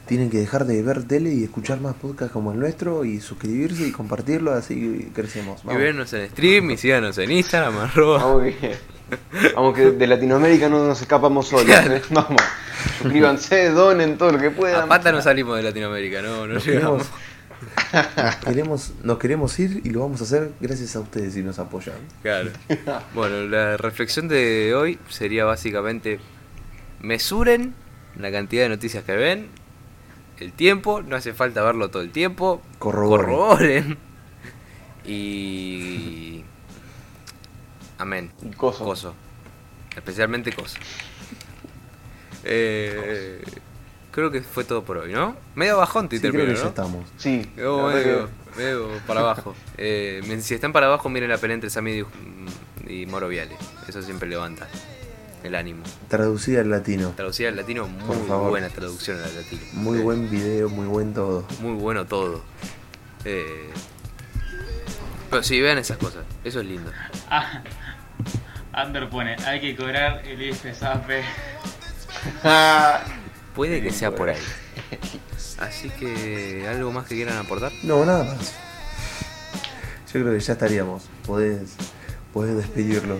[0.06, 3.86] tienen que dejar de ver tele y escuchar más podcasts como el nuestro y suscribirse
[3.86, 5.62] y compartirlo, así crecemos.
[5.64, 5.82] Y Vamos.
[5.82, 8.18] vernos en stream y síganos en Instagram, arroba.
[8.18, 8.76] Vamos que,
[9.54, 11.68] vamos que de Latinoamérica no nos escapamos solos.
[11.68, 12.02] ¿eh?
[12.10, 12.42] Vamos,
[13.00, 14.88] suscríbanse, donen todo lo que A puedan.
[14.88, 17.04] pata no salimos de Latinoamérica, no, no Nos llegamos.
[17.08, 17.10] queremos,
[18.34, 21.58] nos queremos, nos queremos ir y lo vamos a hacer gracias a ustedes si nos
[21.58, 21.96] apoyan.
[22.22, 22.50] Claro.
[23.14, 26.18] Bueno, la reflexión de hoy sería básicamente:
[27.00, 27.74] mesuren
[28.18, 29.48] la cantidad de noticias que ven
[30.38, 32.62] el tiempo, no hace falta verlo todo el tiempo.
[32.78, 33.26] Corroboren.
[33.26, 33.98] Corroboren.
[35.04, 36.44] Y.
[37.98, 38.32] Amén.
[38.42, 38.84] Y coso.
[38.84, 39.14] Coso.
[39.94, 40.76] Especialmente coso.
[42.44, 43.42] Eh,
[44.10, 45.36] creo que fue todo por hoy, ¿no?
[45.54, 46.68] Medio bajón Twitter Sí, creo primero, que ya ¿no?
[46.70, 47.10] estamos.
[47.16, 47.50] Sí,
[48.56, 49.54] Medio, para abajo.
[49.76, 52.04] Eh, si están para abajo, miren la pelea entre Sammy
[52.86, 53.56] y, y Moro Viale.
[53.88, 54.68] Eso siempre levanta
[55.44, 55.84] el ánimo.
[56.08, 57.12] Traducida al latino.
[57.14, 58.50] Traducida al latino, Por muy favor.
[58.50, 59.62] buena traducción al latino.
[59.74, 61.46] Muy Eh, buen video, muy buen todo.
[61.60, 62.42] Muy bueno todo.
[63.24, 63.70] Eh,
[65.30, 66.24] pero sí, vean esas cosas.
[66.44, 66.90] Eso es lindo.
[67.30, 67.62] Ah,
[68.72, 71.22] Ander pone, hay que cobrar el IFE SAPE.
[73.54, 74.38] Puede que sea por ahí.
[75.60, 77.70] Así que, ¿algo más que quieran aportar?
[77.84, 78.52] No, nada más.
[80.12, 81.04] Yo creo que ya estaríamos.
[81.26, 81.74] Podés,
[82.32, 83.18] podés despedirlo.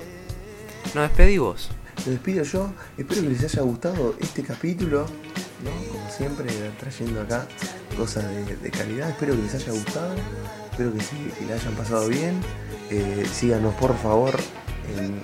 [0.95, 1.71] Nos despedimos.
[2.07, 2.73] Me despido yo.
[2.99, 5.07] Espero que les haya gustado este capítulo.
[5.65, 5.93] ¿no?
[5.93, 7.47] Como siempre, trayendo acá
[7.97, 9.11] cosas de, de calidad.
[9.11, 10.15] Espero que les haya gustado.
[10.71, 12.41] Espero que, sí, que le hayan pasado bien.
[12.91, 14.35] Eh, síganos por favor
[14.99, 15.21] en,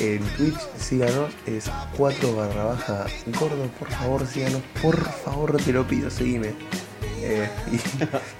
[0.00, 0.58] en Twitch.
[0.78, 1.32] Síganos.
[1.46, 3.06] Es 4 barra baja
[3.38, 3.68] gordo.
[3.78, 4.62] Por favor, síganos.
[4.80, 6.10] Por favor, te lo pido.
[6.10, 6.54] Seguime.
[7.20, 7.48] Eh,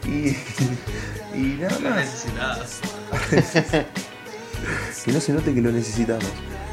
[0.05, 0.37] y, y,
[1.35, 2.27] y nada más.
[5.05, 6.25] que no se note que lo necesitamos.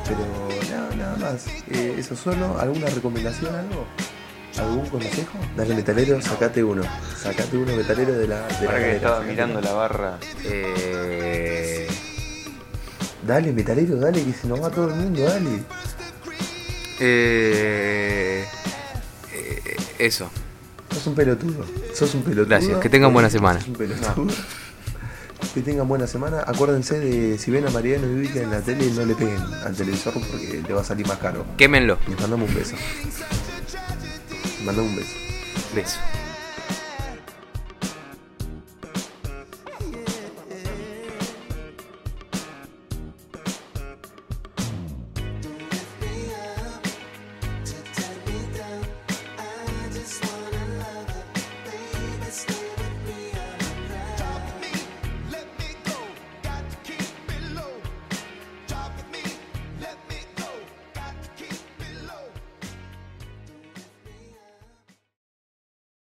[0.07, 1.45] Pero nada, nada más.
[1.71, 3.85] Eh, eso solo, ¿alguna recomendación, algo?
[4.59, 5.37] ¿Algún consejo?
[5.57, 6.83] Dale metalero, sacate uno.
[7.17, 9.67] Sacate uno metalero de la, de la Ahora que galera, estaba sacate mirando uno.
[9.67, 10.17] la barra.
[10.43, 11.87] Eh,
[13.25, 15.63] Dale, metalero, dale, que se nos va todo el mundo, dale.
[16.99, 18.45] eh,
[19.33, 20.29] eh, eso.
[20.93, 21.65] Sos un pelotudo.
[21.95, 22.45] Sos un pelotudo.
[22.49, 23.59] Gracias, que tengan buena semana.
[23.59, 24.27] Sos un pelotudo.
[25.53, 26.43] Que tengan buena semana.
[26.47, 29.75] Acuérdense de si ven a Mariano y Vivica en la tele, no le peguen al
[29.75, 31.45] televisor porque le va a salir más caro.
[31.57, 31.99] Quémenlo.
[32.07, 32.75] Les mandamos un beso.
[34.57, 35.13] Les mandamos un beso.
[35.75, 35.99] Beso.